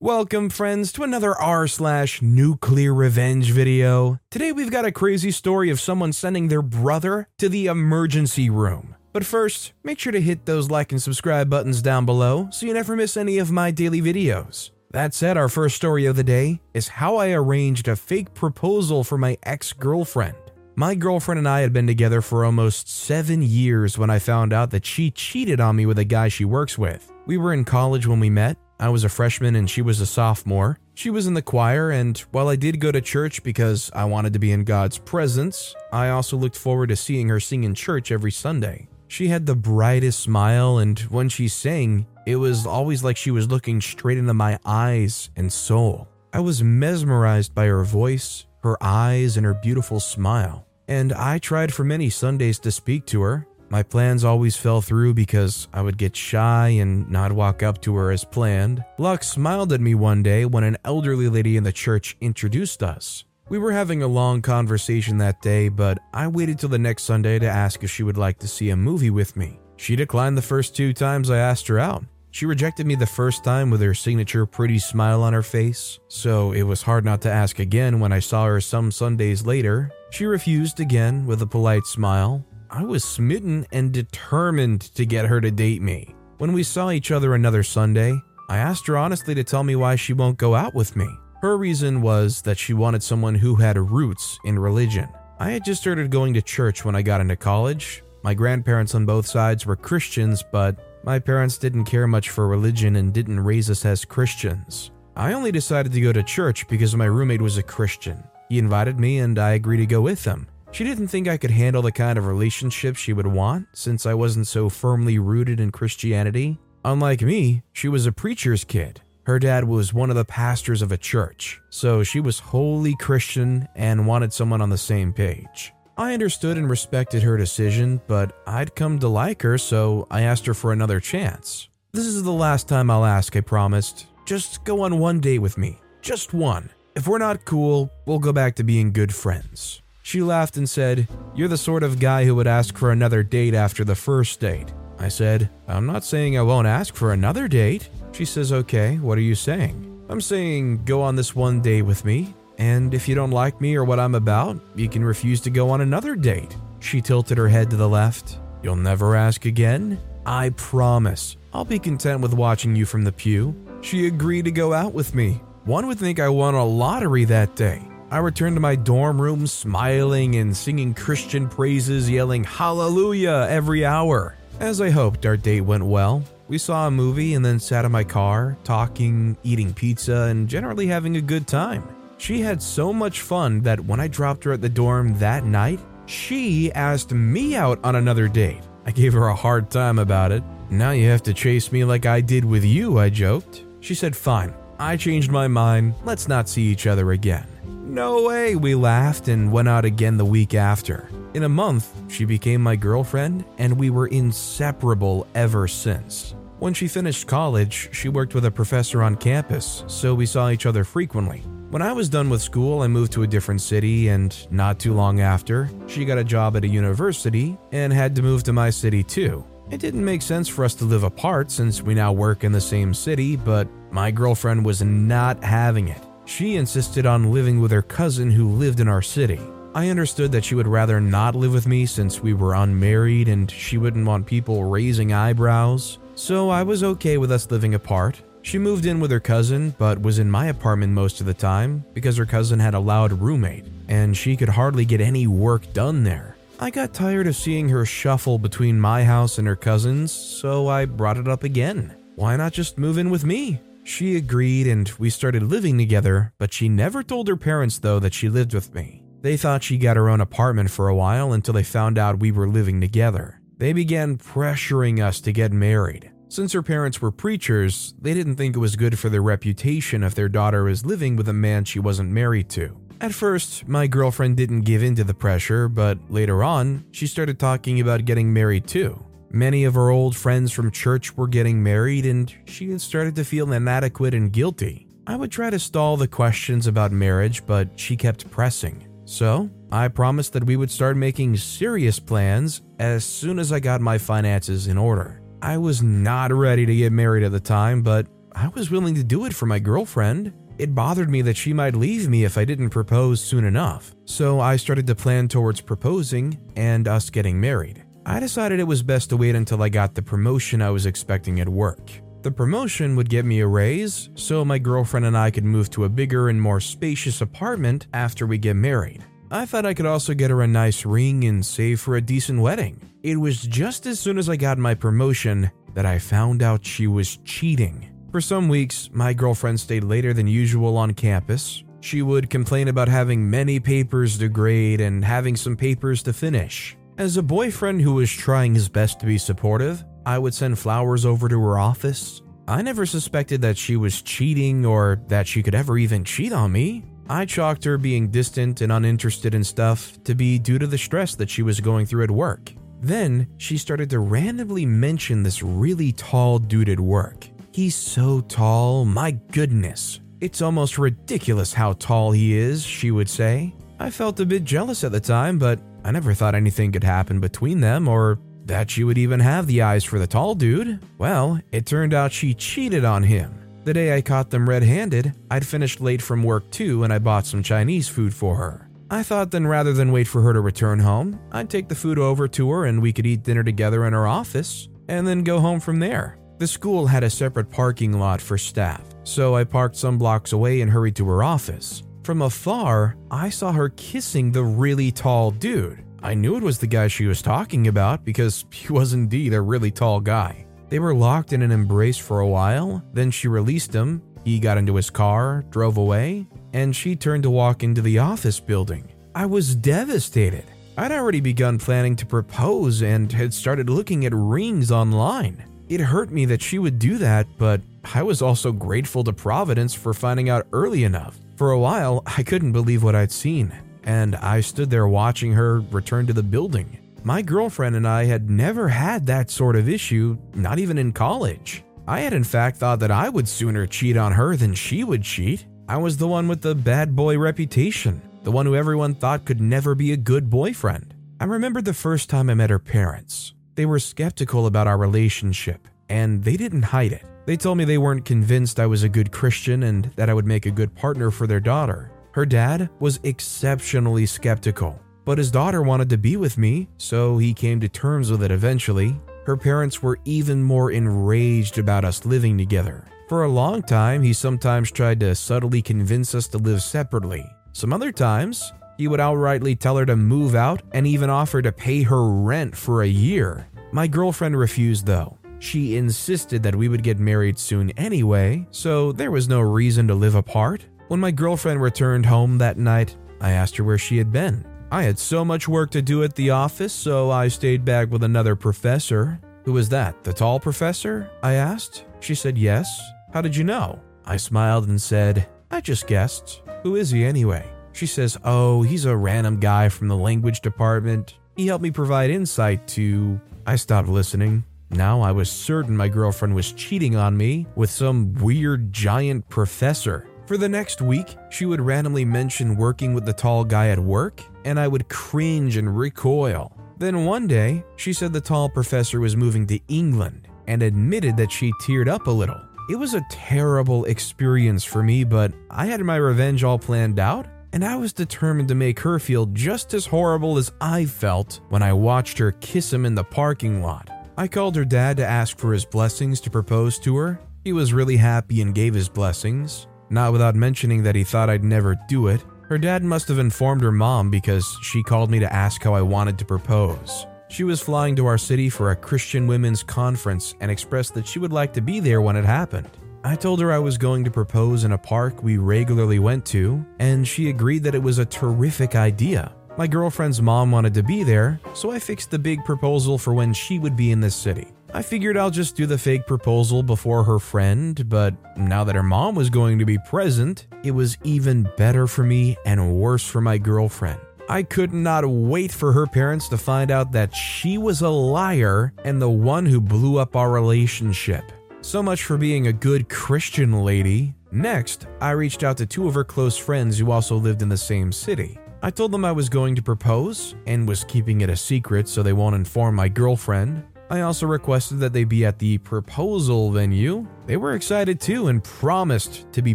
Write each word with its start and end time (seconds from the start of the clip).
Welcome, 0.00 0.48
friends, 0.50 0.92
to 0.92 1.02
another 1.02 1.34
r 1.34 1.66
slash 1.66 2.22
nuclear 2.22 2.94
revenge 2.94 3.50
video. 3.50 4.20
Today 4.30 4.52
we've 4.52 4.70
got 4.70 4.84
a 4.84 4.92
crazy 4.92 5.32
story 5.32 5.70
of 5.70 5.80
someone 5.80 6.12
sending 6.12 6.46
their 6.46 6.62
brother 6.62 7.26
to 7.38 7.48
the 7.48 7.66
emergency 7.66 8.48
room. 8.48 8.94
But 9.12 9.26
first, 9.26 9.72
make 9.82 9.98
sure 9.98 10.12
to 10.12 10.20
hit 10.20 10.46
those 10.46 10.70
like 10.70 10.92
and 10.92 11.02
subscribe 11.02 11.50
buttons 11.50 11.82
down 11.82 12.06
below 12.06 12.46
so 12.52 12.64
you 12.64 12.74
never 12.74 12.94
miss 12.94 13.16
any 13.16 13.38
of 13.38 13.50
my 13.50 13.72
daily 13.72 14.00
videos. 14.00 14.70
That 14.92 15.14
said, 15.14 15.36
our 15.36 15.48
first 15.48 15.74
story 15.74 16.06
of 16.06 16.14
the 16.14 16.22
day 16.22 16.60
is 16.74 16.86
how 16.86 17.16
I 17.16 17.32
arranged 17.32 17.88
a 17.88 17.96
fake 17.96 18.34
proposal 18.34 19.02
for 19.02 19.18
my 19.18 19.36
ex 19.42 19.72
girlfriend. 19.72 20.36
My 20.76 20.94
girlfriend 20.94 21.40
and 21.40 21.48
I 21.48 21.62
had 21.62 21.72
been 21.72 21.88
together 21.88 22.22
for 22.22 22.44
almost 22.44 22.88
seven 22.88 23.42
years 23.42 23.98
when 23.98 24.10
I 24.10 24.20
found 24.20 24.52
out 24.52 24.70
that 24.70 24.86
she 24.86 25.10
cheated 25.10 25.60
on 25.60 25.74
me 25.74 25.86
with 25.86 25.98
a 25.98 26.04
guy 26.04 26.28
she 26.28 26.44
works 26.44 26.78
with. 26.78 27.12
We 27.26 27.36
were 27.36 27.52
in 27.52 27.64
college 27.64 28.06
when 28.06 28.20
we 28.20 28.30
met. 28.30 28.58
I 28.80 28.88
was 28.90 29.02
a 29.02 29.08
freshman 29.08 29.56
and 29.56 29.68
she 29.68 29.82
was 29.82 30.00
a 30.00 30.06
sophomore. 30.06 30.78
She 30.94 31.10
was 31.10 31.26
in 31.26 31.34
the 31.34 31.42
choir, 31.42 31.90
and 31.90 32.18
while 32.32 32.48
I 32.48 32.56
did 32.56 32.80
go 32.80 32.92
to 32.92 33.00
church 33.00 33.42
because 33.42 33.90
I 33.94 34.04
wanted 34.04 34.32
to 34.32 34.38
be 34.38 34.52
in 34.52 34.64
God's 34.64 34.98
presence, 34.98 35.74
I 35.92 36.10
also 36.10 36.36
looked 36.36 36.56
forward 36.56 36.88
to 36.88 36.96
seeing 36.96 37.28
her 37.28 37.40
sing 37.40 37.64
in 37.64 37.74
church 37.74 38.12
every 38.12 38.32
Sunday. 38.32 38.88
She 39.08 39.28
had 39.28 39.46
the 39.46 39.56
brightest 39.56 40.20
smile, 40.20 40.78
and 40.78 40.98
when 41.00 41.28
she 41.28 41.48
sang, 41.48 42.06
it 42.26 42.36
was 42.36 42.66
always 42.66 43.02
like 43.02 43.16
she 43.16 43.30
was 43.30 43.48
looking 43.48 43.80
straight 43.80 44.18
into 44.18 44.34
my 44.34 44.58
eyes 44.64 45.30
and 45.34 45.52
soul. 45.52 46.08
I 46.32 46.40
was 46.40 46.62
mesmerized 46.62 47.54
by 47.54 47.66
her 47.66 47.84
voice, 47.84 48.44
her 48.62 48.76
eyes, 48.82 49.36
and 49.36 49.46
her 49.46 49.54
beautiful 49.54 49.98
smile. 49.98 50.66
And 50.86 51.12
I 51.12 51.38
tried 51.38 51.72
for 51.72 51.84
many 51.84 52.10
Sundays 52.10 52.58
to 52.60 52.70
speak 52.70 53.06
to 53.06 53.22
her. 53.22 53.46
My 53.70 53.82
plans 53.82 54.24
always 54.24 54.56
fell 54.56 54.80
through 54.80 55.14
because 55.14 55.68
I 55.72 55.82
would 55.82 55.98
get 55.98 56.16
shy 56.16 56.68
and 56.68 57.08
not 57.10 57.32
walk 57.32 57.62
up 57.62 57.80
to 57.82 57.94
her 57.96 58.10
as 58.10 58.24
planned. 58.24 58.82
Luck 58.96 59.22
smiled 59.22 59.72
at 59.72 59.80
me 59.80 59.94
one 59.94 60.22
day 60.22 60.46
when 60.46 60.64
an 60.64 60.78
elderly 60.84 61.28
lady 61.28 61.56
in 61.56 61.64
the 61.64 61.72
church 61.72 62.16
introduced 62.20 62.82
us. 62.82 63.24
We 63.50 63.58
were 63.58 63.72
having 63.72 64.02
a 64.02 64.08
long 64.08 64.42
conversation 64.42 65.18
that 65.18 65.42
day, 65.42 65.68
but 65.68 65.98
I 66.12 66.28
waited 66.28 66.58
till 66.58 66.68
the 66.68 66.78
next 66.78 67.04
Sunday 67.04 67.38
to 67.38 67.48
ask 67.48 67.82
if 67.82 67.90
she 67.90 68.02
would 68.02 68.18
like 68.18 68.38
to 68.40 68.48
see 68.48 68.70
a 68.70 68.76
movie 68.76 69.10
with 69.10 69.36
me. 69.36 69.58
She 69.76 69.96
declined 69.96 70.36
the 70.36 70.42
first 70.42 70.74
two 70.74 70.92
times 70.92 71.30
I 71.30 71.38
asked 71.38 71.66
her 71.68 71.78
out. 71.78 72.04
She 72.30 72.46
rejected 72.46 72.86
me 72.86 72.94
the 72.94 73.06
first 73.06 73.42
time 73.44 73.70
with 73.70 73.80
her 73.80 73.94
signature 73.94 74.44
pretty 74.44 74.78
smile 74.78 75.22
on 75.22 75.32
her 75.32 75.42
face, 75.42 75.98
so 76.08 76.52
it 76.52 76.62
was 76.62 76.82
hard 76.82 77.04
not 77.04 77.22
to 77.22 77.30
ask 77.30 77.58
again 77.58 78.00
when 78.00 78.12
I 78.12 78.18
saw 78.18 78.44
her 78.44 78.60
some 78.60 78.90
Sundays 78.90 79.46
later. 79.46 79.90
She 80.10 80.26
refused 80.26 80.78
again 80.78 81.26
with 81.26 81.40
a 81.42 81.46
polite 81.46 81.86
smile. 81.86 82.44
I 82.70 82.84
was 82.84 83.02
smitten 83.02 83.66
and 83.72 83.92
determined 83.92 84.82
to 84.94 85.06
get 85.06 85.24
her 85.24 85.40
to 85.40 85.50
date 85.50 85.80
me. 85.80 86.14
When 86.36 86.52
we 86.52 86.62
saw 86.62 86.90
each 86.90 87.10
other 87.10 87.34
another 87.34 87.62
Sunday, 87.62 88.20
I 88.50 88.58
asked 88.58 88.86
her 88.88 88.98
honestly 88.98 89.34
to 89.36 89.44
tell 89.44 89.64
me 89.64 89.74
why 89.74 89.96
she 89.96 90.12
won't 90.12 90.36
go 90.36 90.54
out 90.54 90.74
with 90.74 90.94
me. 90.94 91.08
Her 91.40 91.56
reason 91.56 92.02
was 92.02 92.42
that 92.42 92.58
she 92.58 92.74
wanted 92.74 93.02
someone 93.02 93.34
who 93.34 93.54
had 93.54 93.78
roots 93.78 94.38
in 94.44 94.58
religion. 94.58 95.08
I 95.38 95.50
had 95.50 95.64
just 95.64 95.80
started 95.80 96.10
going 96.10 96.34
to 96.34 96.42
church 96.42 96.84
when 96.84 96.94
I 96.94 97.00
got 97.00 97.22
into 97.22 97.36
college. 97.36 98.02
My 98.22 98.34
grandparents 98.34 98.94
on 98.94 99.06
both 99.06 99.26
sides 99.26 99.64
were 99.64 99.76
Christians, 99.76 100.44
but 100.52 100.76
my 101.04 101.18
parents 101.18 101.56
didn't 101.56 101.84
care 101.84 102.06
much 102.06 102.28
for 102.28 102.48
religion 102.48 102.96
and 102.96 103.14
didn't 103.14 103.40
raise 103.40 103.70
us 103.70 103.86
as 103.86 104.04
Christians. 104.04 104.90
I 105.16 105.32
only 105.32 105.52
decided 105.52 105.92
to 105.92 106.00
go 106.00 106.12
to 106.12 106.22
church 106.22 106.68
because 106.68 106.94
my 106.94 107.06
roommate 107.06 107.42
was 107.42 107.56
a 107.56 107.62
Christian. 107.62 108.22
He 108.50 108.58
invited 108.58 109.00
me 109.00 109.20
and 109.20 109.38
I 109.38 109.52
agreed 109.52 109.78
to 109.78 109.86
go 109.86 110.02
with 110.02 110.24
him. 110.24 110.48
She 110.70 110.84
didn't 110.84 111.08
think 111.08 111.26
I 111.26 111.36
could 111.38 111.50
handle 111.50 111.82
the 111.82 111.92
kind 111.92 112.18
of 112.18 112.26
relationship 112.26 112.96
she 112.96 113.12
would 113.12 113.26
want 113.26 113.66
since 113.72 114.06
I 114.06 114.14
wasn't 114.14 114.46
so 114.46 114.68
firmly 114.68 115.18
rooted 115.18 115.60
in 115.60 115.72
Christianity. 115.72 116.58
Unlike 116.84 117.22
me, 117.22 117.62
she 117.72 117.88
was 117.88 118.06
a 118.06 118.12
preacher's 118.12 118.64
kid. 118.64 119.00
Her 119.26 119.38
dad 119.38 119.64
was 119.64 119.92
one 119.92 120.08
of 120.08 120.16
the 120.16 120.24
pastors 120.24 120.80
of 120.80 120.92
a 120.92 120.96
church, 120.96 121.60
so 121.70 122.02
she 122.02 122.20
was 122.20 122.38
wholly 122.38 122.94
Christian 122.94 123.68
and 123.74 124.06
wanted 124.06 124.32
someone 124.32 124.62
on 124.62 124.70
the 124.70 124.78
same 124.78 125.12
page. 125.12 125.72
I 125.98 126.14
understood 126.14 126.56
and 126.56 126.70
respected 126.70 127.22
her 127.24 127.36
decision, 127.36 128.00
but 128.06 128.40
I'd 128.46 128.76
come 128.76 128.98
to 129.00 129.08
like 129.08 129.42
her, 129.42 129.58
so 129.58 130.06
I 130.10 130.22
asked 130.22 130.46
her 130.46 130.54
for 130.54 130.72
another 130.72 131.00
chance. 131.00 131.68
This 131.92 132.06
is 132.06 132.22
the 132.22 132.32
last 132.32 132.68
time 132.68 132.90
I'll 132.90 133.04
ask, 133.04 133.34
I 133.34 133.40
promised. 133.40 134.06
Just 134.24 134.64
go 134.64 134.82
on 134.82 134.98
one 134.98 135.20
date 135.20 135.40
with 135.40 135.58
me. 135.58 135.80
Just 136.00 136.32
one. 136.32 136.70
If 136.94 137.08
we're 137.08 137.18
not 137.18 137.44
cool, 137.44 137.90
we'll 138.06 138.18
go 138.18 138.32
back 138.32 138.54
to 138.56 138.64
being 138.64 138.92
good 138.92 139.14
friends. 139.14 139.82
She 140.08 140.22
laughed 140.22 140.56
and 140.56 140.66
said, 140.66 141.06
You're 141.34 141.48
the 141.48 141.58
sort 141.58 141.82
of 141.82 142.00
guy 142.00 142.24
who 142.24 142.34
would 142.36 142.46
ask 142.46 142.78
for 142.78 142.92
another 142.92 143.22
date 143.22 143.52
after 143.52 143.84
the 143.84 143.94
first 143.94 144.40
date. 144.40 144.72
I 144.98 145.08
said, 145.08 145.50
I'm 145.66 145.84
not 145.84 146.02
saying 146.02 146.38
I 146.38 146.40
won't 146.40 146.66
ask 146.66 146.94
for 146.94 147.12
another 147.12 147.46
date. 147.46 147.90
She 148.12 148.24
says, 148.24 148.50
Okay, 148.50 148.96
what 148.96 149.18
are 149.18 149.20
you 149.20 149.34
saying? 149.34 150.06
I'm 150.08 150.22
saying 150.22 150.86
go 150.86 151.02
on 151.02 151.14
this 151.14 151.36
one 151.36 151.60
date 151.60 151.82
with 151.82 152.06
me, 152.06 152.32
and 152.56 152.94
if 152.94 153.06
you 153.06 153.14
don't 153.14 153.32
like 153.32 153.60
me 153.60 153.76
or 153.76 153.84
what 153.84 154.00
I'm 154.00 154.14
about, 154.14 154.58
you 154.74 154.88
can 154.88 155.04
refuse 155.04 155.42
to 155.42 155.50
go 155.50 155.68
on 155.68 155.82
another 155.82 156.16
date. 156.16 156.56
She 156.80 157.02
tilted 157.02 157.36
her 157.36 157.48
head 157.48 157.68
to 157.68 157.76
the 157.76 157.86
left. 157.86 158.38
You'll 158.62 158.76
never 158.76 159.14
ask 159.14 159.44
again? 159.44 160.00
I 160.24 160.54
promise. 160.56 161.36
I'll 161.52 161.66
be 161.66 161.78
content 161.78 162.22
with 162.22 162.32
watching 162.32 162.74
you 162.74 162.86
from 162.86 163.04
the 163.04 163.12
pew. 163.12 163.54
She 163.82 164.06
agreed 164.06 164.46
to 164.46 164.52
go 164.52 164.72
out 164.72 164.94
with 164.94 165.14
me. 165.14 165.42
One 165.66 165.86
would 165.86 165.98
think 165.98 166.18
I 166.18 166.30
won 166.30 166.54
a 166.54 166.64
lottery 166.64 167.26
that 167.26 167.56
day. 167.56 167.87
I 168.10 168.18
returned 168.18 168.56
to 168.56 168.60
my 168.60 168.74
dorm 168.74 169.20
room 169.20 169.46
smiling 169.46 170.36
and 170.36 170.56
singing 170.56 170.94
Christian 170.94 171.46
praises, 171.46 172.08
yelling 172.08 172.42
hallelujah 172.42 173.46
every 173.50 173.84
hour. 173.84 174.34
As 174.60 174.80
I 174.80 174.88
hoped, 174.88 175.26
our 175.26 175.36
date 175.36 175.60
went 175.60 175.84
well. 175.84 176.22
We 176.48 176.56
saw 176.56 176.86
a 176.86 176.90
movie 176.90 177.34
and 177.34 177.44
then 177.44 177.60
sat 177.60 177.84
in 177.84 177.92
my 177.92 178.04
car, 178.04 178.56
talking, 178.64 179.36
eating 179.44 179.74
pizza, 179.74 180.22
and 180.30 180.48
generally 180.48 180.86
having 180.86 181.16
a 181.16 181.20
good 181.20 181.46
time. 181.46 181.86
She 182.16 182.40
had 182.40 182.62
so 182.62 182.94
much 182.94 183.20
fun 183.20 183.60
that 183.60 183.78
when 183.78 184.00
I 184.00 184.08
dropped 184.08 184.42
her 184.44 184.52
at 184.52 184.62
the 184.62 184.70
dorm 184.70 185.18
that 185.18 185.44
night, 185.44 185.78
she 186.06 186.72
asked 186.72 187.12
me 187.12 187.56
out 187.56 187.78
on 187.84 187.94
another 187.94 188.26
date. 188.26 188.62
I 188.86 188.90
gave 188.90 189.12
her 189.12 189.28
a 189.28 189.34
hard 189.34 189.70
time 189.70 189.98
about 189.98 190.32
it. 190.32 190.42
Now 190.70 190.92
you 190.92 191.10
have 191.10 191.22
to 191.24 191.34
chase 191.34 191.70
me 191.70 191.84
like 191.84 192.06
I 192.06 192.22
did 192.22 192.46
with 192.46 192.64
you, 192.64 192.98
I 192.98 193.10
joked. 193.10 193.64
She 193.80 193.94
said, 193.94 194.16
Fine. 194.16 194.54
I 194.78 194.96
changed 194.96 195.30
my 195.30 195.46
mind. 195.46 195.94
Let's 196.04 196.26
not 196.26 196.48
see 196.48 196.62
each 196.62 196.86
other 196.86 197.12
again. 197.12 197.46
No 197.88 198.24
way, 198.24 198.54
we 198.54 198.74
laughed 198.74 199.28
and 199.28 199.50
went 199.50 199.66
out 199.66 199.86
again 199.86 200.18
the 200.18 200.24
week 200.24 200.52
after. 200.52 201.08
In 201.32 201.44
a 201.44 201.48
month, 201.48 201.90
she 202.12 202.26
became 202.26 202.60
my 202.60 202.76
girlfriend, 202.76 203.46
and 203.56 203.78
we 203.78 203.88
were 203.88 204.08
inseparable 204.08 205.26
ever 205.34 205.66
since. 205.66 206.34
When 206.58 206.74
she 206.74 206.86
finished 206.86 207.26
college, 207.26 207.88
she 207.92 208.10
worked 208.10 208.34
with 208.34 208.44
a 208.44 208.50
professor 208.50 209.02
on 209.02 209.16
campus, 209.16 209.84
so 209.86 210.14
we 210.14 210.26
saw 210.26 210.50
each 210.50 210.66
other 210.66 210.84
frequently. 210.84 211.38
When 211.70 211.80
I 211.80 211.94
was 211.94 212.10
done 212.10 212.28
with 212.28 212.42
school, 212.42 212.82
I 212.82 212.88
moved 212.88 213.12
to 213.12 213.22
a 213.22 213.26
different 213.26 213.62
city, 213.62 214.08
and 214.08 214.36
not 214.50 214.78
too 214.78 214.92
long 214.92 215.20
after, 215.20 215.70
she 215.86 216.04
got 216.04 216.18
a 216.18 216.24
job 216.24 216.58
at 216.58 216.64
a 216.64 216.68
university 216.68 217.56
and 217.72 217.90
had 217.90 218.14
to 218.16 218.22
move 218.22 218.42
to 218.44 218.52
my 218.52 218.68
city 218.68 219.02
too. 219.02 219.46
It 219.70 219.80
didn't 219.80 220.04
make 220.04 220.20
sense 220.20 220.46
for 220.46 220.62
us 220.62 220.74
to 220.74 220.84
live 220.84 221.04
apart 221.04 221.50
since 221.50 221.80
we 221.80 221.94
now 221.94 222.12
work 222.12 222.44
in 222.44 222.52
the 222.52 222.60
same 222.60 222.92
city, 222.92 223.34
but 223.36 223.66
my 223.90 224.10
girlfriend 224.10 224.66
was 224.66 224.82
not 224.82 225.42
having 225.42 225.88
it. 225.88 226.02
She 226.28 226.56
insisted 226.56 227.06
on 227.06 227.32
living 227.32 227.58
with 227.58 227.70
her 227.70 227.80
cousin 227.80 228.30
who 228.30 228.50
lived 228.50 228.80
in 228.80 228.86
our 228.86 229.00
city. 229.00 229.40
I 229.74 229.88
understood 229.88 230.30
that 230.32 230.44
she 230.44 230.54
would 230.54 230.68
rather 230.68 231.00
not 231.00 231.34
live 231.34 231.54
with 231.54 231.66
me 231.66 231.86
since 231.86 232.20
we 232.20 232.34
were 232.34 232.54
unmarried 232.54 233.28
and 233.28 233.50
she 233.50 233.78
wouldn't 233.78 234.06
want 234.06 234.26
people 234.26 234.64
raising 234.64 235.14
eyebrows, 235.14 235.98
so 236.16 236.50
I 236.50 236.62
was 236.64 236.84
okay 236.84 237.16
with 237.16 237.32
us 237.32 237.50
living 237.50 237.72
apart. 237.72 238.20
She 238.42 238.58
moved 238.58 238.84
in 238.84 239.00
with 239.00 239.10
her 239.10 239.20
cousin, 239.20 239.74
but 239.78 240.02
was 240.02 240.18
in 240.18 240.30
my 240.30 240.46
apartment 240.46 240.92
most 240.92 241.20
of 241.20 241.26
the 241.26 241.32
time 241.32 241.82
because 241.94 242.18
her 242.18 242.26
cousin 242.26 242.60
had 242.60 242.74
a 242.74 242.78
loud 242.78 243.12
roommate, 243.12 243.64
and 243.88 244.14
she 244.14 244.36
could 244.36 244.50
hardly 244.50 244.84
get 244.84 245.00
any 245.00 245.26
work 245.26 245.72
done 245.72 246.04
there. 246.04 246.36
I 246.60 246.68
got 246.68 246.92
tired 246.92 247.26
of 247.26 247.36
seeing 247.36 247.70
her 247.70 247.86
shuffle 247.86 248.38
between 248.38 248.78
my 248.78 249.02
house 249.02 249.38
and 249.38 249.48
her 249.48 249.56
cousin's, 249.56 250.12
so 250.12 250.68
I 250.68 250.84
brought 250.84 251.16
it 251.16 251.26
up 251.26 251.42
again. 251.42 251.96
Why 252.16 252.36
not 252.36 252.52
just 252.52 252.76
move 252.76 252.98
in 252.98 253.08
with 253.08 253.24
me? 253.24 253.62
She 253.88 254.16
agreed 254.16 254.66
and 254.66 254.86
we 254.98 255.08
started 255.08 255.42
living 255.44 255.78
together, 255.78 256.34
but 256.36 256.52
she 256.52 256.68
never 256.68 257.02
told 257.02 257.26
her 257.26 257.38
parents 257.38 257.78
though 257.78 257.98
that 258.00 258.12
she 258.12 258.28
lived 258.28 258.52
with 258.52 258.74
me. 258.74 259.02
They 259.22 259.38
thought 259.38 259.62
she 259.62 259.78
got 259.78 259.96
her 259.96 260.10
own 260.10 260.20
apartment 260.20 260.70
for 260.70 260.88
a 260.88 260.94
while 260.94 261.32
until 261.32 261.54
they 261.54 261.62
found 261.62 261.96
out 261.96 262.20
we 262.20 262.30
were 262.30 262.46
living 262.46 262.82
together. 262.82 263.40
They 263.56 263.72
began 263.72 264.18
pressuring 264.18 265.02
us 265.02 265.22
to 265.22 265.32
get 265.32 265.52
married. 265.52 266.12
Since 266.28 266.52
her 266.52 266.62
parents 266.62 267.00
were 267.00 267.10
preachers, 267.10 267.94
they 267.98 268.12
didn't 268.12 268.36
think 268.36 268.54
it 268.54 268.60
was 268.60 268.76
good 268.76 268.98
for 268.98 269.08
their 269.08 269.22
reputation 269.22 270.02
if 270.02 270.14
their 270.14 270.28
daughter 270.28 270.64
was 270.64 270.84
living 270.84 271.16
with 271.16 271.26
a 271.26 271.32
man 271.32 271.64
she 271.64 271.80
wasn't 271.80 272.10
married 272.10 272.50
to. 272.50 272.78
At 273.00 273.14
first, 273.14 273.66
my 273.66 273.86
girlfriend 273.86 274.36
didn't 274.36 274.62
give 274.62 274.82
in 274.82 274.96
to 274.96 275.04
the 275.04 275.14
pressure, 275.14 275.66
but 275.66 275.98
later 276.10 276.44
on, 276.44 276.84
she 276.90 277.06
started 277.06 277.38
talking 277.38 277.80
about 277.80 278.04
getting 278.04 278.34
married 278.34 278.66
too. 278.66 279.02
Many 279.30 279.64
of 279.64 279.74
her 279.74 279.90
old 279.90 280.16
friends 280.16 280.52
from 280.52 280.70
church 280.70 281.16
were 281.16 281.28
getting 281.28 281.62
married, 281.62 282.06
and 282.06 282.32
she 282.46 282.70
had 282.70 282.80
started 282.80 283.14
to 283.16 283.24
feel 283.24 283.52
inadequate 283.52 284.14
and 284.14 284.32
guilty. 284.32 284.86
I 285.06 285.16
would 285.16 285.30
try 285.30 285.50
to 285.50 285.58
stall 285.58 285.96
the 285.96 286.08
questions 286.08 286.66
about 286.66 286.92
marriage, 286.92 287.46
but 287.46 287.68
she 287.78 287.96
kept 287.96 288.30
pressing. 288.30 288.86
So, 289.04 289.50
I 289.72 289.88
promised 289.88 290.34
that 290.34 290.44
we 290.44 290.56
would 290.56 290.70
start 290.70 290.96
making 290.96 291.36
serious 291.36 291.98
plans 291.98 292.62
as 292.78 293.04
soon 293.04 293.38
as 293.38 293.52
I 293.52 293.60
got 293.60 293.80
my 293.80 293.98
finances 293.98 294.66
in 294.66 294.76
order. 294.76 295.22
I 295.40 295.56
was 295.56 295.82
not 295.82 296.32
ready 296.32 296.66
to 296.66 296.74
get 296.74 296.92
married 296.92 297.22
at 297.22 297.32
the 297.32 297.40
time, 297.40 297.82
but 297.82 298.06
I 298.32 298.48
was 298.48 298.70
willing 298.70 298.94
to 298.96 299.04
do 299.04 299.24
it 299.24 299.34
for 299.34 299.46
my 299.46 299.58
girlfriend. 299.58 300.32
It 300.58 300.74
bothered 300.74 301.08
me 301.08 301.22
that 301.22 301.36
she 301.36 301.52
might 301.52 301.74
leave 301.74 302.08
me 302.08 302.24
if 302.24 302.36
I 302.36 302.44
didn't 302.44 302.70
propose 302.70 303.20
soon 303.22 303.44
enough, 303.44 303.94
so 304.04 304.40
I 304.40 304.56
started 304.56 304.86
to 304.88 304.94
plan 304.94 305.28
towards 305.28 305.60
proposing 305.60 306.38
and 306.56 306.88
us 306.88 307.10
getting 307.10 307.40
married. 307.40 307.84
I 308.08 308.20
decided 308.20 308.58
it 308.58 308.64
was 308.64 308.82
best 308.82 309.10
to 309.10 309.18
wait 309.18 309.34
until 309.34 309.62
I 309.62 309.68
got 309.68 309.94
the 309.94 310.00
promotion 310.00 310.62
I 310.62 310.70
was 310.70 310.86
expecting 310.86 311.40
at 311.40 311.48
work. 311.48 311.92
The 312.22 312.30
promotion 312.30 312.96
would 312.96 313.10
get 313.10 313.26
me 313.26 313.40
a 313.40 313.46
raise, 313.46 314.08
so 314.14 314.46
my 314.46 314.58
girlfriend 314.58 315.04
and 315.04 315.16
I 315.16 315.30
could 315.30 315.44
move 315.44 315.68
to 315.72 315.84
a 315.84 315.90
bigger 315.90 316.30
and 316.30 316.40
more 316.40 316.58
spacious 316.58 317.20
apartment 317.20 317.86
after 317.92 318.26
we 318.26 318.38
get 318.38 318.56
married. 318.56 319.04
I 319.30 319.44
thought 319.44 319.66
I 319.66 319.74
could 319.74 319.84
also 319.84 320.14
get 320.14 320.30
her 320.30 320.40
a 320.40 320.46
nice 320.46 320.86
ring 320.86 321.24
and 321.24 321.44
save 321.44 321.80
for 321.80 321.96
a 321.96 322.00
decent 322.00 322.40
wedding. 322.40 322.80
It 323.02 323.16
was 323.16 323.42
just 323.42 323.84
as 323.84 324.00
soon 324.00 324.16
as 324.16 324.30
I 324.30 324.36
got 324.36 324.56
my 324.56 324.72
promotion 324.72 325.50
that 325.74 325.84
I 325.84 325.98
found 325.98 326.42
out 326.42 326.64
she 326.64 326.86
was 326.86 327.18
cheating. 327.26 327.90
For 328.10 328.22
some 328.22 328.48
weeks, 328.48 328.88
my 328.90 329.12
girlfriend 329.12 329.60
stayed 329.60 329.84
later 329.84 330.14
than 330.14 330.26
usual 330.26 330.78
on 330.78 330.94
campus. 330.94 331.62
She 331.80 332.00
would 332.00 332.30
complain 332.30 332.68
about 332.68 332.88
having 332.88 333.28
many 333.28 333.60
papers 333.60 334.16
to 334.16 334.30
grade 334.30 334.80
and 334.80 335.04
having 335.04 335.36
some 335.36 335.58
papers 335.58 336.02
to 336.04 336.14
finish. 336.14 336.74
As 336.98 337.16
a 337.16 337.22
boyfriend 337.22 337.80
who 337.80 337.94
was 337.94 338.10
trying 338.10 338.56
his 338.56 338.68
best 338.68 338.98
to 338.98 339.06
be 339.06 339.18
supportive, 339.18 339.84
I 340.04 340.18
would 340.18 340.34
send 340.34 340.58
flowers 340.58 341.06
over 341.06 341.28
to 341.28 341.40
her 341.40 341.56
office. 341.56 342.22
I 342.48 342.60
never 342.60 342.86
suspected 342.86 343.40
that 343.42 343.56
she 343.56 343.76
was 343.76 344.02
cheating 344.02 344.66
or 344.66 345.00
that 345.06 345.28
she 345.28 345.40
could 345.40 345.54
ever 345.54 345.78
even 345.78 346.02
cheat 346.02 346.32
on 346.32 346.50
me. 346.50 346.82
I 347.08 347.24
chalked 347.24 347.62
her 347.62 347.78
being 347.78 348.10
distant 348.10 348.62
and 348.62 348.72
uninterested 348.72 349.32
in 349.32 349.44
stuff 349.44 350.02
to 350.02 350.16
be 350.16 350.40
due 350.40 350.58
to 350.58 350.66
the 350.66 350.76
stress 350.76 351.14
that 351.14 351.30
she 351.30 351.42
was 351.42 351.60
going 351.60 351.86
through 351.86 352.02
at 352.02 352.10
work. 352.10 352.52
Then 352.80 353.28
she 353.36 353.58
started 353.58 353.88
to 353.90 354.00
randomly 354.00 354.66
mention 354.66 355.22
this 355.22 355.40
really 355.40 355.92
tall 355.92 356.40
dude 356.40 356.68
at 356.68 356.80
work. 356.80 357.28
He's 357.52 357.76
so 357.76 358.22
tall, 358.22 358.84
my 358.84 359.12
goodness. 359.12 360.00
It's 360.20 360.42
almost 360.42 360.78
ridiculous 360.78 361.52
how 361.52 361.74
tall 361.74 362.10
he 362.10 362.36
is, 362.36 362.64
she 362.64 362.90
would 362.90 363.08
say. 363.08 363.54
I 363.78 363.90
felt 363.90 364.18
a 364.18 364.26
bit 364.26 364.42
jealous 364.42 364.82
at 364.82 364.90
the 364.90 364.98
time, 364.98 365.38
but 365.38 365.60
I 365.88 365.90
never 365.90 366.12
thought 366.12 366.34
anything 366.34 366.70
could 366.70 366.84
happen 366.84 367.18
between 367.18 367.62
them 367.62 367.88
or 367.88 368.18
that 368.44 368.70
she 368.70 368.84
would 368.84 368.98
even 368.98 369.20
have 369.20 369.46
the 369.46 369.62
eyes 369.62 369.84
for 369.84 369.98
the 369.98 370.06
tall 370.06 370.34
dude. 370.34 370.80
Well, 370.98 371.40
it 371.50 371.64
turned 371.64 371.94
out 371.94 372.12
she 372.12 372.34
cheated 372.34 372.84
on 372.84 373.02
him. 373.02 373.34
The 373.64 373.72
day 373.72 373.96
I 373.96 374.02
caught 374.02 374.28
them 374.28 374.46
red 374.46 374.62
handed, 374.62 375.14
I'd 375.30 375.46
finished 375.46 375.80
late 375.80 376.02
from 376.02 376.22
work 376.22 376.50
too 376.50 376.84
and 376.84 376.92
I 376.92 376.98
bought 376.98 377.24
some 377.24 377.42
Chinese 377.42 377.88
food 377.88 378.12
for 378.12 378.36
her. 378.36 378.68
I 378.90 379.02
thought 379.02 379.30
then 379.30 379.46
rather 379.46 379.72
than 379.72 379.90
wait 379.90 380.08
for 380.08 380.20
her 380.20 380.34
to 380.34 380.42
return 380.42 380.78
home, 380.78 381.18
I'd 381.32 381.48
take 381.48 381.70
the 381.70 381.74
food 381.74 381.98
over 381.98 382.28
to 382.28 382.50
her 382.50 382.66
and 382.66 382.82
we 382.82 382.92
could 382.92 383.06
eat 383.06 383.22
dinner 383.22 383.42
together 383.42 383.86
in 383.86 383.94
her 383.94 384.06
office 384.06 384.68
and 384.88 385.06
then 385.06 385.24
go 385.24 385.40
home 385.40 385.58
from 385.58 385.78
there. 385.78 386.18
The 386.36 386.46
school 386.46 386.86
had 386.86 387.02
a 387.02 387.08
separate 387.08 387.48
parking 387.48 387.98
lot 387.98 388.20
for 388.20 388.36
staff, 388.36 388.82
so 389.04 389.36
I 389.36 389.44
parked 389.44 389.76
some 389.76 389.96
blocks 389.96 390.32
away 390.32 390.60
and 390.60 390.70
hurried 390.70 390.96
to 390.96 391.08
her 391.08 391.22
office. 391.22 391.82
From 392.08 392.22
afar, 392.22 392.96
I 393.10 393.28
saw 393.28 393.52
her 393.52 393.68
kissing 393.68 394.32
the 394.32 394.42
really 394.42 394.90
tall 394.90 395.30
dude. 395.30 395.84
I 396.02 396.14
knew 396.14 396.38
it 396.38 396.42
was 396.42 396.56
the 396.56 396.66
guy 396.66 396.88
she 396.88 397.04
was 397.04 397.20
talking 397.20 397.68
about 397.68 398.02
because 398.02 398.46
he 398.50 398.72
was 398.72 398.94
indeed 398.94 399.34
a 399.34 399.42
really 399.42 399.70
tall 399.70 400.00
guy. 400.00 400.46
They 400.70 400.78
were 400.78 400.94
locked 400.94 401.34
in 401.34 401.42
an 401.42 401.50
embrace 401.50 401.98
for 401.98 402.20
a 402.20 402.26
while, 402.26 402.82
then 402.94 403.10
she 403.10 403.28
released 403.28 403.74
him. 403.74 404.00
He 404.24 404.40
got 404.40 404.56
into 404.56 404.74
his 404.76 404.88
car, 404.88 405.44
drove 405.50 405.76
away, 405.76 406.26
and 406.54 406.74
she 406.74 406.96
turned 406.96 407.24
to 407.24 407.30
walk 407.30 407.62
into 407.62 407.82
the 407.82 407.98
office 407.98 408.40
building. 408.40 408.90
I 409.14 409.26
was 409.26 409.54
devastated. 409.54 410.46
I'd 410.78 410.92
already 410.92 411.20
begun 411.20 411.58
planning 411.58 411.94
to 411.96 412.06
propose 412.06 412.80
and 412.80 413.12
had 413.12 413.34
started 413.34 413.68
looking 413.68 414.06
at 414.06 414.14
rings 414.14 414.72
online. 414.72 415.44
It 415.68 415.80
hurt 415.80 416.10
me 416.10 416.24
that 416.24 416.40
she 416.40 416.58
would 416.58 416.78
do 416.78 416.96
that, 416.96 417.26
but 417.36 417.60
I 417.92 418.02
was 418.02 418.22
also 418.22 418.50
grateful 418.50 419.04
to 419.04 419.12
Providence 419.12 419.74
for 419.74 419.92
finding 419.92 420.30
out 420.30 420.46
early 420.52 420.84
enough. 420.84 421.18
For 421.38 421.52
a 421.52 421.58
while, 421.60 422.02
I 422.04 422.24
couldn't 422.24 422.50
believe 422.50 422.82
what 422.82 422.96
I'd 422.96 423.12
seen, 423.12 423.52
and 423.84 424.16
I 424.16 424.40
stood 424.40 424.70
there 424.70 424.88
watching 424.88 425.34
her 425.34 425.60
return 425.70 426.04
to 426.08 426.12
the 426.12 426.24
building. 426.24 426.78
My 427.04 427.22
girlfriend 427.22 427.76
and 427.76 427.86
I 427.86 428.06
had 428.06 428.28
never 428.28 428.68
had 428.68 429.06
that 429.06 429.30
sort 429.30 429.54
of 429.54 429.68
issue, 429.68 430.18
not 430.34 430.58
even 430.58 430.78
in 430.78 430.90
college. 430.90 431.62
I 431.86 432.00
had 432.00 432.12
in 432.12 432.24
fact 432.24 432.56
thought 432.56 432.80
that 432.80 432.90
I 432.90 433.08
would 433.08 433.28
sooner 433.28 433.68
cheat 433.68 433.96
on 433.96 434.10
her 434.10 434.34
than 434.34 434.52
she 434.52 434.82
would 434.82 435.04
cheat. 435.04 435.46
I 435.68 435.76
was 435.76 435.96
the 435.96 436.08
one 436.08 436.26
with 436.26 436.40
the 436.40 436.56
bad 436.56 436.96
boy 436.96 437.16
reputation, 437.16 438.02
the 438.24 438.32
one 438.32 438.44
who 438.44 438.56
everyone 438.56 438.96
thought 438.96 439.24
could 439.24 439.40
never 439.40 439.76
be 439.76 439.92
a 439.92 439.96
good 439.96 440.28
boyfriend. 440.28 440.92
I 441.20 441.26
remembered 441.26 441.66
the 441.66 441.72
first 441.72 442.10
time 442.10 442.28
I 442.30 442.34
met 442.34 442.50
her 442.50 442.58
parents. 442.58 443.32
They 443.54 443.64
were 443.64 443.78
skeptical 443.78 444.46
about 444.46 444.66
our 444.66 444.76
relationship, 444.76 445.68
and 445.88 446.24
they 446.24 446.36
didn't 446.36 446.62
hide 446.62 446.90
it. 446.90 447.04
They 447.28 447.36
told 447.36 447.58
me 447.58 447.64
they 447.64 447.78
weren't 447.78 448.04
convinced 448.04 448.58
I 448.58 448.66
was 448.66 448.82
a 448.82 448.88
good 448.88 449.12
Christian 449.12 449.62
and 449.62 449.84
that 449.94 450.10
I 450.10 450.14
would 450.14 450.26
make 450.26 450.46
a 450.46 450.50
good 450.50 450.74
partner 450.74 451.12
for 451.12 451.28
their 451.28 451.38
daughter. 451.38 451.92
Her 452.10 452.26
dad 452.26 452.70
was 452.80 452.98
exceptionally 453.04 454.06
skeptical 454.06 454.80
but 455.08 455.16
his 455.16 455.30
daughter 455.30 455.62
wanted 455.62 455.88
to 455.88 455.96
be 455.96 456.18
with 456.18 456.36
me, 456.36 456.68
so 456.76 457.16
he 457.16 457.32
came 457.32 457.58
to 457.58 457.66
terms 457.66 458.10
with 458.10 458.22
it 458.22 458.30
eventually. 458.30 458.94
Her 459.24 459.38
parents 459.38 459.82
were 459.82 459.98
even 460.04 460.42
more 460.42 460.70
enraged 460.70 461.56
about 461.56 461.86
us 461.86 462.04
living 462.04 462.36
together. 462.36 462.84
For 463.08 463.22
a 463.22 463.28
long 463.28 463.62
time, 463.62 464.02
he 464.02 464.12
sometimes 464.12 464.70
tried 464.70 465.00
to 465.00 465.14
subtly 465.14 465.62
convince 465.62 466.14
us 466.14 466.28
to 466.28 466.36
live 466.36 466.62
separately. 466.62 467.24
Some 467.52 467.72
other 467.72 467.90
times, 467.90 468.52
he 468.76 468.86
would 468.86 469.00
outrightly 469.00 469.58
tell 469.58 469.78
her 469.78 469.86
to 469.86 469.96
move 469.96 470.34
out 470.34 470.60
and 470.72 470.86
even 470.86 471.08
offer 471.08 471.40
to 471.40 471.52
pay 471.52 471.84
her 471.84 472.04
rent 472.04 472.54
for 472.54 472.82
a 472.82 472.86
year. 472.86 473.48
My 473.72 473.86
girlfriend 473.86 474.38
refused, 474.38 474.84
though. 474.84 475.17
She 475.40 475.76
insisted 475.76 476.42
that 476.42 476.54
we 476.54 476.68
would 476.68 476.82
get 476.82 476.98
married 476.98 477.38
soon 477.38 477.70
anyway, 477.72 478.46
so 478.50 478.92
there 478.92 479.10
was 479.10 479.28
no 479.28 479.40
reason 479.40 479.86
to 479.88 479.94
live 479.94 480.14
apart. 480.14 480.64
When 480.88 481.00
my 481.00 481.10
girlfriend 481.10 481.62
returned 481.62 482.06
home 482.06 482.38
that 482.38 482.58
night, 482.58 482.96
I 483.20 483.32
asked 483.32 483.56
her 483.56 483.64
where 483.64 483.78
she 483.78 483.98
had 483.98 484.10
been. 484.12 484.44
I 484.70 484.82
had 484.82 484.98
so 484.98 485.24
much 485.24 485.48
work 485.48 485.70
to 485.70 485.82
do 485.82 486.02
at 486.02 486.14
the 486.14 486.30
office, 486.30 486.72
so 486.72 487.10
I 487.10 487.28
stayed 487.28 487.64
back 487.64 487.90
with 487.90 488.02
another 488.02 488.36
professor. 488.36 489.20
Who 489.44 489.52
was 489.52 489.68
that? 489.70 490.04
The 490.04 490.12
tall 490.12 490.38
professor? 490.40 491.10
I 491.22 491.34
asked. 491.34 491.84
She 492.00 492.14
said 492.14 492.36
yes. 492.36 492.80
How 493.12 493.22
did 493.22 493.34
you 493.34 493.44
know? 493.44 493.80
I 494.04 494.16
smiled 494.16 494.68
and 494.68 494.80
said, 494.80 495.26
I 495.50 495.60
just 495.60 495.86
guessed. 495.86 496.42
Who 496.62 496.76
is 496.76 496.90
he 496.90 497.04
anyway? 497.04 497.48
She 497.72 497.86
says, 497.86 498.18
Oh, 498.24 498.62
he's 498.62 498.84
a 498.84 498.96
random 498.96 499.40
guy 499.40 499.68
from 499.68 499.88
the 499.88 499.96
language 499.96 500.40
department. 500.40 501.14
He 501.36 501.46
helped 501.46 501.62
me 501.62 501.70
provide 501.70 502.10
insight 502.10 502.66
to. 502.68 503.20
I 503.46 503.56
stopped 503.56 503.88
listening. 503.88 504.44
Now 504.70 505.00
I 505.00 505.12
was 505.12 505.30
certain 505.30 505.76
my 505.76 505.88
girlfriend 505.88 506.34
was 506.34 506.52
cheating 506.52 506.94
on 506.94 507.16
me 507.16 507.46
with 507.56 507.70
some 507.70 508.12
weird 508.14 508.72
giant 508.72 509.28
professor. 509.28 510.06
For 510.26 510.36
the 510.36 510.48
next 510.48 510.82
week, 510.82 511.16
she 511.30 511.46
would 511.46 511.60
randomly 511.60 512.04
mention 512.04 512.54
working 512.54 512.92
with 512.92 513.06
the 513.06 513.14
tall 513.14 513.44
guy 513.44 513.68
at 513.68 513.78
work, 513.78 514.22
and 514.44 514.60
I 514.60 514.68
would 514.68 514.90
cringe 514.90 515.56
and 515.56 515.74
recoil. 515.74 516.54
Then 516.76 517.06
one 517.06 517.26
day, 517.26 517.64
she 517.76 517.94
said 517.94 518.12
the 518.12 518.20
tall 518.20 518.50
professor 518.50 519.00
was 519.00 519.16
moving 519.16 519.46
to 519.46 519.58
England 519.68 520.28
and 520.46 520.62
admitted 520.62 521.16
that 521.16 521.32
she 521.32 521.50
teared 521.62 521.88
up 521.88 522.06
a 522.06 522.10
little. 522.10 522.40
It 522.68 522.76
was 522.76 522.92
a 522.92 523.06
terrible 523.10 523.86
experience 523.86 524.64
for 524.64 524.82
me, 524.82 525.02
but 525.02 525.32
I 525.50 525.64
had 525.64 525.80
my 525.80 525.96
revenge 525.96 526.44
all 526.44 526.58
planned 526.58 526.98
out, 526.98 527.26
and 527.54 527.64
I 527.64 527.76
was 527.76 527.94
determined 527.94 528.48
to 528.48 528.54
make 528.54 528.80
her 528.80 528.98
feel 528.98 529.24
just 529.26 529.72
as 529.72 529.86
horrible 529.86 530.36
as 530.36 530.52
I 530.60 530.84
felt 530.84 531.40
when 531.48 531.62
I 531.62 531.72
watched 531.72 532.18
her 532.18 532.32
kiss 532.32 532.70
him 532.70 532.84
in 532.84 532.94
the 532.94 533.04
parking 533.04 533.62
lot. 533.62 533.88
I 534.18 534.26
called 534.26 534.56
her 534.56 534.64
dad 534.64 534.96
to 534.96 535.06
ask 535.06 535.38
for 535.38 535.52
his 535.52 535.64
blessings 535.64 536.20
to 536.22 536.30
propose 536.30 536.78
to 536.80 536.96
her. 536.96 537.20
He 537.44 537.52
was 537.52 537.72
really 537.72 537.96
happy 537.96 538.42
and 538.42 538.52
gave 538.52 538.74
his 538.74 538.88
blessings 538.88 539.68
not 539.90 540.12
without 540.12 540.34
mentioning 540.34 540.82
that 540.82 540.94
he 540.94 541.04
thought 541.04 541.30
I'd 541.30 541.44
never 541.44 541.76
do 541.88 542.08
it. 542.08 542.24
Her 542.48 542.58
dad 542.58 542.82
must 542.82 543.08
have 543.08 543.18
informed 543.18 543.62
her 543.62 543.72
mom 543.72 544.10
because 544.10 544.44
she 544.62 544.82
called 544.82 545.10
me 545.10 545.18
to 545.20 545.32
ask 545.32 545.62
how 545.62 545.72
I 545.74 545.82
wanted 545.82 546.18
to 546.18 546.24
propose. 546.24 547.06
She 547.28 547.44
was 547.44 547.60
flying 547.60 547.94
to 547.96 548.06
our 548.06 548.18
city 548.18 548.48
for 548.48 548.70
a 548.70 548.76
Christian 548.76 549.26
women's 549.26 549.62
conference 549.62 550.34
and 550.40 550.50
expressed 550.50 550.94
that 550.94 551.06
she 551.06 551.18
would 551.18 551.32
like 551.32 551.52
to 551.52 551.60
be 551.60 551.78
there 551.78 552.00
when 552.00 552.16
it 552.16 552.24
happened. 552.24 552.68
I 553.04 553.16
told 553.16 553.40
her 553.40 553.52
I 553.52 553.58
was 553.58 553.78
going 553.78 554.02
to 554.04 554.10
propose 554.10 554.64
in 554.64 554.72
a 554.72 554.78
park 554.78 555.22
we 555.22 555.38
regularly 555.38 555.98
went 555.98 556.26
to, 556.26 556.66
and 556.80 557.06
she 557.06 557.28
agreed 557.28 557.62
that 557.62 557.74
it 557.74 557.82
was 557.82 557.98
a 557.98 558.04
terrific 558.04 558.74
idea. 558.74 559.32
My 559.58 559.66
girlfriend's 559.66 560.22
mom 560.22 560.52
wanted 560.52 560.72
to 560.74 560.84
be 560.84 561.02
there, 561.02 561.40
so 561.52 561.72
I 561.72 561.80
fixed 561.80 562.12
the 562.12 562.18
big 562.20 562.44
proposal 562.44 562.96
for 562.96 563.12
when 563.12 563.32
she 563.32 563.58
would 563.58 563.76
be 563.76 563.90
in 563.90 564.00
the 564.00 564.08
city. 564.08 564.46
I 564.72 564.82
figured 564.82 565.16
I'll 565.16 565.32
just 565.32 565.56
do 565.56 565.66
the 565.66 565.76
fake 565.76 566.06
proposal 566.06 566.62
before 566.62 567.02
her 567.02 567.18
friend, 567.18 567.88
but 567.88 568.14
now 568.36 568.62
that 568.62 568.76
her 568.76 568.84
mom 568.84 569.16
was 569.16 569.30
going 569.30 569.58
to 569.58 569.64
be 569.64 569.76
present, 569.78 570.46
it 570.62 570.70
was 570.70 570.96
even 571.02 571.50
better 571.56 571.88
for 571.88 572.04
me 572.04 572.36
and 572.46 572.76
worse 572.76 573.04
for 573.04 573.20
my 573.20 573.36
girlfriend. 573.36 573.98
I 574.28 574.44
could 574.44 574.72
not 574.72 575.04
wait 575.04 575.50
for 575.50 575.72
her 575.72 575.88
parents 575.88 576.28
to 576.28 576.38
find 576.38 576.70
out 576.70 576.92
that 576.92 577.12
she 577.12 577.58
was 577.58 577.80
a 577.80 577.88
liar 577.88 578.72
and 578.84 579.02
the 579.02 579.10
one 579.10 579.44
who 579.44 579.60
blew 579.60 579.98
up 579.98 580.14
our 580.14 580.30
relationship. 580.30 581.32
So 581.62 581.82
much 581.82 582.04
for 582.04 582.16
being 582.16 582.46
a 582.46 582.52
good 582.52 582.88
Christian 582.88 583.64
lady. 583.64 584.14
Next, 584.30 584.86
I 585.00 585.10
reached 585.10 585.42
out 585.42 585.56
to 585.56 585.66
two 585.66 585.88
of 585.88 585.94
her 585.94 586.04
close 586.04 586.36
friends 586.36 586.78
who 586.78 586.92
also 586.92 587.16
lived 587.16 587.42
in 587.42 587.48
the 587.48 587.56
same 587.56 587.90
city. 587.90 588.38
I 588.60 588.70
told 588.70 588.90
them 588.90 589.04
I 589.04 589.12
was 589.12 589.28
going 589.28 589.54
to 589.54 589.62
propose 589.62 590.34
and 590.46 590.66
was 590.66 590.82
keeping 590.82 591.20
it 591.20 591.30
a 591.30 591.36
secret 591.36 591.88
so 591.88 592.02
they 592.02 592.12
won't 592.12 592.34
inform 592.34 592.74
my 592.74 592.88
girlfriend. 592.88 593.62
I 593.88 594.00
also 594.00 594.26
requested 594.26 594.80
that 594.80 594.92
they 594.92 595.04
be 595.04 595.24
at 595.24 595.38
the 595.38 595.58
proposal 595.58 596.50
venue. 596.50 597.06
They 597.26 597.36
were 597.36 597.54
excited 597.54 598.00
too 598.00 598.28
and 598.28 598.42
promised 598.42 599.32
to 599.32 599.42
be 599.42 599.54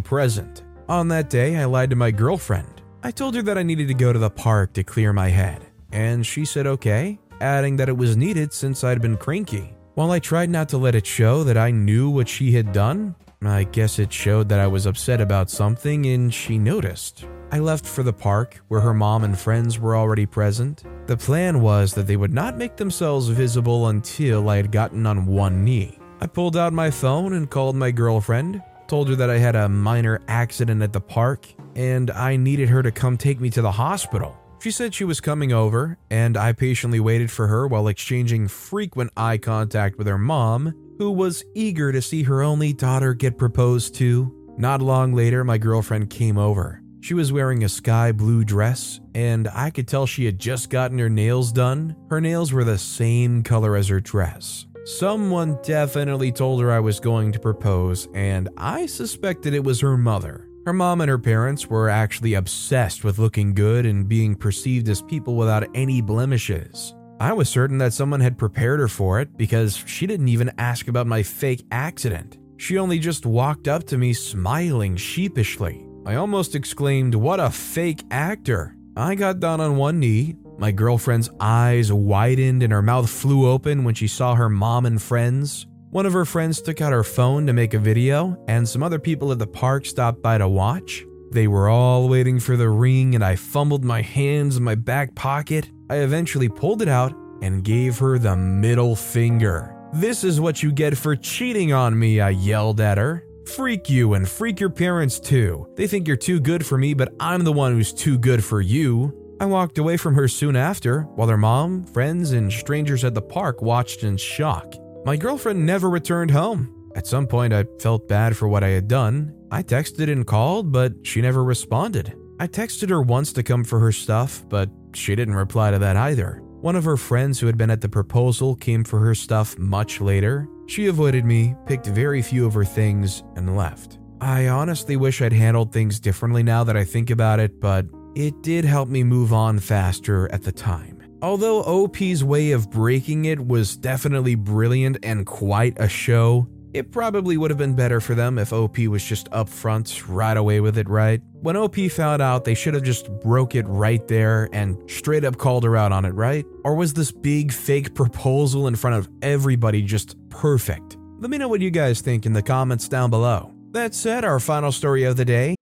present. 0.00 0.64
On 0.88 1.08
that 1.08 1.28
day, 1.28 1.56
I 1.56 1.66
lied 1.66 1.90
to 1.90 1.96
my 1.96 2.10
girlfriend. 2.10 2.82
I 3.02 3.10
told 3.10 3.34
her 3.34 3.42
that 3.42 3.58
I 3.58 3.62
needed 3.62 3.88
to 3.88 3.94
go 3.94 4.12
to 4.12 4.18
the 4.18 4.30
park 4.30 4.72
to 4.72 4.82
clear 4.82 5.12
my 5.12 5.28
head, 5.28 5.66
and 5.92 6.24
she 6.24 6.46
said 6.46 6.66
okay, 6.66 7.18
adding 7.42 7.76
that 7.76 7.90
it 7.90 7.96
was 7.96 8.16
needed 8.16 8.54
since 8.54 8.82
I'd 8.82 9.02
been 9.02 9.18
cranky. 9.18 9.76
While 9.94 10.10
I 10.10 10.18
tried 10.18 10.48
not 10.48 10.70
to 10.70 10.78
let 10.78 10.94
it 10.94 11.06
show 11.06 11.44
that 11.44 11.58
I 11.58 11.70
knew 11.70 12.08
what 12.08 12.28
she 12.28 12.52
had 12.52 12.72
done, 12.72 13.14
I 13.42 13.64
guess 13.64 13.98
it 13.98 14.10
showed 14.12 14.48
that 14.48 14.60
I 14.60 14.66
was 14.66 14.86
upset 14.86 15.20
about 15.20 15.50
something 15.50 16.06
and 16.06 16.32
she 16.32 16.56
noticed. 16.56 17.26
I 17.54 17.60
left 17.60 17.86
for 17.86 18.02
the 18.02 18.12
park, 18.12 18.60
where 18.66 18.80
her 18.80 18.92
mom 18.92 19.22
and 19.22 19.38
friends 19.38 19.78
were 19.78 19.96
already 19.96 20.26
present. 20.26 20.82
The 21.06 21.16
plan 21.16 21.60
was 21.60 21.94
that 21.94 22.08
they 22.08 22.16
would 22.16 22.34
not 22.34 22.58
make 22.58 22.74
themselves 22.74 23.28
visible 23.28 23.86
until 23.86 24.48
I 24.48 24.56
had 24.56 24.72
gotten 24.72 25.06
on 25.06 25.24
one 25.24 25.62
knee. 25.62 26.00
I 26.20 26.26
pulled 26.26 26.56
out 26.56 26.72
my 26.72 26.90
phone 26.90 27.32
and 27.32 27.48
called 27.48 27.76
my 27.76 27.92
girlfriend, 27.92 28.60
told 28.88 29.08
her 29.08 29.14
that 29.14 29.30
I 29.30 29.38
had 29.38 29.54
a 29.54 29.68
minor 29.68 30.20
accident 30.26 30.82
at 30.82 30.92
the 30.92 31.00
park 31.00 31.46
and 31.76 32.10
I 32.10 32.34
needed 32.34 32.70
her 32.70 32.82
to 32.82 32.90
come 32.90 33.16
take 33.16 33.40
me 33.40 33.50
to 33.50 33.62
the 33.62 33.70
hospital. 33.70 34.36
She 34.60 34.72
said 34.72 34.92
she 34.92 35.04
was 35.04 35.20
coming 35.20 35.52
over, 35.52 35.96
and 36.10 36.36
I 36.36 36.54
patiently 36.54 36.98
waited 36.98 37.30
for 37.30 37.46
her 37.46 37.68
while 37.68 37.86
exchanging 37.86 38.48
frequent 38.48 39.12
eye 39.16 39.38
contact 39.38 39.96
with 39.96 40.08
her 40.08 40.18
mom, 40.18 40.74
who 40.98 41.12
was 41.12 41.44
eager 41.54 41.92
to 41.92 42.02
see 42.02 42.24
her 42.24 42.42
only 42.42 42.72
daughter 42.72 43.14
get 43.14 43.38
proposed 43.38 43.94
to. 43.96 44.34
Not 44.58 44.82
long 44.82 45.14
later, 45.14 45.44
my 45.44 45.58
girlfriend 45.58 46.10
came 46.10 46.36
over. 46.36 46.80
She 47.04 47.12
was 47.12 47.34
wearing 47.34 47.64
a 47.64 47.68
sky 47.68 48.12
blue 48.12 48.44
dress, 48.44 48.98
and 49.14 49.46
I 49.48 49.68
could 49.68 49.86
tell 49.86 50.06
she 50.06 50.24
had 50.24 50.38
just 50.38 50.70
gotten 50.70 50.98
her 50.98 51.10
nails 51.10 51.52
done. 51.52 51.94
Her 52.08 52.18
nails 52.18 52.50
were 52.50 52.64
the 52.64 52.78
same 52.78 53.42
color 53.42 53.76
as 53.76 53.88
her 53.88 54.00
dress. 54.00 54.64
Someone 54.86 55.58
definitely 55.62 56.32
told 56.32 56.62
her 56.62 56.72
I 56.72 56.80
was 56.80 57.00
going 57.00 57.30
to 57.32 57.38
propose, 57.38 58.08
and 58.14 58.48
I 58.56 58.86
suspected 58.86 59.52
it 59.52 59.62
was 59.62 59.82
her 59.82 59.98
mother. 59.98 60.48
Her 60.64 60.72
mom 60.72 61.02
and 61.02 61.10
her 61.10 61.18
parents 61.18 61.66
were 61.66 61.90
actually 61.90 62.32
obsessed 62.32 63.04
with 63.04 63.18
looking 63.18 63.52
good 63.52 63.84
and 63.84 64.08
being 64.08 64.34
perceived 64.34 64.88
as 64.88 65.02
people 65.02 65.36
without 65.36 65.68
any 65.74 66.00
blemishes. 66.00 66.94
I 67.20 67.34
was 67.34 67.50
certain 67.50 67.76
that 67.78 67.92
someone 67.92 68.20
had 68.20 68.38
prepared 68.38 68.80
her 68.80 68.88
for 68.88 69.20
it 69.20 69.36
because 69.36 69.76
she 69.76 70.06
didn't 70.06 70.28
even 70.28 70.52
ask 70.56 70.88
about 70.88 71.06
my 71.06 71.22
fake 71.22 71.66
accident. 71.70 72.38
She 72.56 72.78
only 72.78 72.98
just 72.98 73.26
walked 73.26 73.68
up 73.68 73.84
to 73.88 73.98
me 73.98 74.14
smiling 74.14 74.96
sheepishly. 74.96 75.86
I 76.06 76.16
almost 76.16 76.54
exclaimed, 76.54 77.14
What 77.14 77.40
a 77.40 77.50
fake 77.50 78.04
actor! 78.10 78.76
I 78.94 79.14
got 79.14 79.40
down 79.40 79.60
on 79.60 79.76
one 79.76 80.00
knee. 80.00 80.36
My 80.58 80.70
girlfriend's 80.70 81.30
eyes 81.40 81.90
widened 81.90 82.62
and 82.62 82.72
her 82.72 82.82
mouth 82.82 83.08
flew 83.08 83.48
open 83.48 83.84
when 83.84 83.94
she 83.94 84.06
saw 84.06 84.34
her 84.34 84.50
mom 84.50 84.84
and 84.84 85.00
friends. 85.00 85.66
One 85.90 86.04
of 86.04 86.12
her 86.12 86.26
friends 86.26 86.60
took 86.60 86.82
out 86.82 86.92
her 86.92 87.04
phone 87.04 87.46
to 87.46 87.54
make 87.54 87.72
a 87.72 87.78
video, 87.78 88.36
and 88.48 88.68
some 88.68 88.82
other 88.82 88.98
people 88.98 89.32
at 89.32 89.38
the 89.38 89.46
park 89.46 89.86
stopped 89.86 90.20
by 90.20 90.36
to 90.36 90.46
watch. 90.46 91.04
They 91.32 91.48
were 91.48 91.70
all 91.70 92.08
waiting 92.08 92.38
for 92.38 92.56
the 92.56 92.68
ring, 92.68 93.14
and 93.14 93.24
I 93.24 93.36
fumbled 93.36 93.82
my 93.82 94.02
hands 94.02 94.58
in 94.58 94.62
my 94.62 94.74
back 94.74 95.14
pocket. 95.14 95.70
I 95.88 95.96
eventually 95.96 96.50
pulled 96.50 96.82
it 96.82 96.88
out 96.88 97.14
and 97.40 97.64
gave 97.64 97.98
her 97.98 98.18
the 98.18 98.36
middle 98.36 98.94
finger. 98.94 99.74
This 99.94 100.22
is 100.22 100.40
what 100.40 100.62
you 100.62 100.70
get 100.70 100.98
for 100.98 101.16
cheating 101.16 101.72
on 101.72 101.98
me, 101.98 102.20
I 102.20 102.30
yelled 102.30 102.80
at 102.80 102.98
her. 102.98 103.24
Freak 103.46 103.90
you 103.90 104.14
and 104.14 104.28
freak 104.28 104.58
your 104.58 104.70
parents 104.70 105.20
too. 105.20 105.66
They 105.76 105.86
think 105.86 106.08
you're 106.08 106.16
too 106.16 106.40
good 106.40 106.64
for 106.64 106.78
me, 106.78 106.94
but 106.94 107.14
I'm 107.20 107.44
the 107.44 107.52
one 107.52 107.72
who's 107.72 107.92
too 107.92 108.18
good 108.18 108.42
for 108.42 108.60
you. 108.60 109.36
I 109.40 109.46
walked 109.46 109.78
away 109.78 109.96
from 109.96 110.14
her 110.14 110.28
soon 110.28 110.56
after, 110.56 111.02
while 111.02 111.28
her 111.28 111.36
mom, 111.36 111.84
friends, 111.84 112.32
and 112.32 112.52
strangers 112.52 113.04
at 113.04 113.14
the 113.14 113.22
park 113.22 113.60
watched 113.60 114.02
in 114.02 114.16
shock. 114.16 114.74
My 115.04 115.16
girlfriend 115.16 115.66
never 115.66 115.90
returned 115.90 116.30
home. 116.30 116.90
At 116.94 117.06
some 117.06 117.26
point, 117.26 117.52
I 117.52 117.64
felt 117.80 118.08
bad 118.08 118.36
for 118.36 118.48
what 118.48 118.64
I 118.64 118.68
had 118.68 118.88
done. 118.88 119.34
I 119.50 119.62
texted 119.62 120.10
and 120.10 120.26
called, 120.26 120.72
but 120.72 120.92
she 121.02 121.20
never 121.20 121.44
responded. 121.44 122.14
I 122.40 122.46
texted 122.46 122.88
her 122.88 123.02
once 123.02 123.32
to 123.34 123.42
come 123.42 123.64
for 123.64 123.80
her 123.80 123.92
stuff, 123.92 124.44
but 124.48 124.70
she 124.94 125.14
didn't 125.14 125.34
reply 125.34 125.72
to 125.72 125.78
that 125.80 125.96
either. 125.96 126.43
One 126.64 126.76
of 126.76 126.84
her 126.84 126.96
friends 126.96 127.38
who 127.38 127.46
had 127.46 127.58
been 127.58 127.68
at 127.68 127.82
the 127.82 127.90
proposal 127.90 128.56
came 128.56 128.84
for 128.84 128.98
her 129.00 129.14
stuff 129.14 129.58
much 129.58 130.00
later. 130.00 130.48
She 130.66 130.86
avoided 130.86 131.26
me, 131.26 131.54
picked 131.66 131.84
very 131.84 132.22
few 132.22 132.46
of 132.46 132.54
her 132.54 132.64
things, 132.64 133.22
and 133.36 133.54
left. 133.54 133.98
I 134.22 134.48
honestly 134.48 134.96
wish 134.96 135.20
I'd 135.20 135.34
handled 135.34 135.74
things 135.74 136.00
differently 136.00 136.42
now 136.42 136.64
that 136.64 136.74
I 136.74 136.84
think 136.84 137.10
about 137.10 137.38
it, 137.38 137.60
but 137.60 137.84
it 138.14 138.42
did 138.42 138.64
help 138.64 138.88
me 138.88 139.04
move 139.04 139.30
on 139.30 139.58
faster 139.58 140.26
at 140.32 140.42
the 140.42 140.52
time. 140.52 141.02
Although 141.20 141.64
OP's 141.64 142.24
way 142.24 142.52
of 142.52 142.70
breaking 142.70 143.26
it 143.26 143.46
was 143.46 143.76
definitely 143.76 144.34
brilliant 144.34 144.96
and 145.02 145.26
quite 145.26 145.76
a 145.78 145.86
show, 145.86 146.48
it 146.74 146.90
probably 146.90 147.36
would 147.36 147.50
have 147.50 147.58
been 147.58 147.74
better 147.74 148.00
for 148.00 148.14
them 148.14 148.36
if 148.38 148.52
OP 148.52 148.78
was 148.78 149.02
just 149.02 149.30
upfront 149.30 150.04
right 150.08 150.36
away 150.36 150.60
with 150.60 150.76
it, 150.76 150.88
right? 150.88 151.22
When 151.40 151.56
OP 151.56 151.76
found 151.90 152.20
out, 152.20 152.44
they 152.44 152.54
should 152.54 152.74
have 152.74 152.82
just 152.82 153.08
broke 153.20 153.54
it 153.54 153.64
right 153.68 154.06
there 154.08 154.48
and 154.52 154.76
straight 154.90 155.24
up 155.24 155.38
called 155.38 155.64
her 155.64 155.76
out 155.76 155.92
on 155.92 156.04
it, 156.04 156.14
right? 156.14 156.44
Or 156.64 156.74
was 156.74 156.94
this 156.94 157.12
big 157.12 157.52
fake 157.52 157.94
proposal 157.94 158.66
in 158.66 158.74
front 158.74 158.96
of 158.96 159.08
everybody 159.22 159.82
just 159.82 160.16
perfect? 160.30 160.96
Let 161.20 161.30
me 161.30 161.38
know 161.38 161.48
what 161.48 161.60
you 161.60 161.70
guys 161.70 162.00
think 162.00 162.26
in 162.26 162.32
the 162.32 162.42
comments 162.42 162.88
down 162.88 163.08
below. 163.08 163.54
That 163.70 163.94
said, 163.94 164.24
our 164.24 164.40
final 164.40 164.72
story 164.72 165.04
of 165.04 165.16
the 165.16 165.24
day 165.24 165.54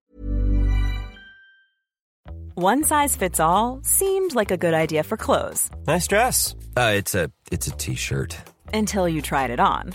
one 2.54 2.84
size 2.84 3.16
fits 3.16 3.40
all 3.40 3.80
seemed 3.82 4.34
like 4.34 4.50
a 4.50 4.56
good 4.58 4.74
idea 4.74 5.02
for 5.02 5.16
clothes. 5.16 5.70
Nice 5.86 6.06
dress. 6.06 6.54
Uh, 6.76 6.92
it's 6.94 7.14
a 7.14 7.30
it's 7.50 7.66
a 7.66 7.70
t-shirt. 7.72 8.36
Until 8.74 9.08
you 9.08 9.22
tried 9.22 9.50
it 9.50 9.60
on. 9.60 9.94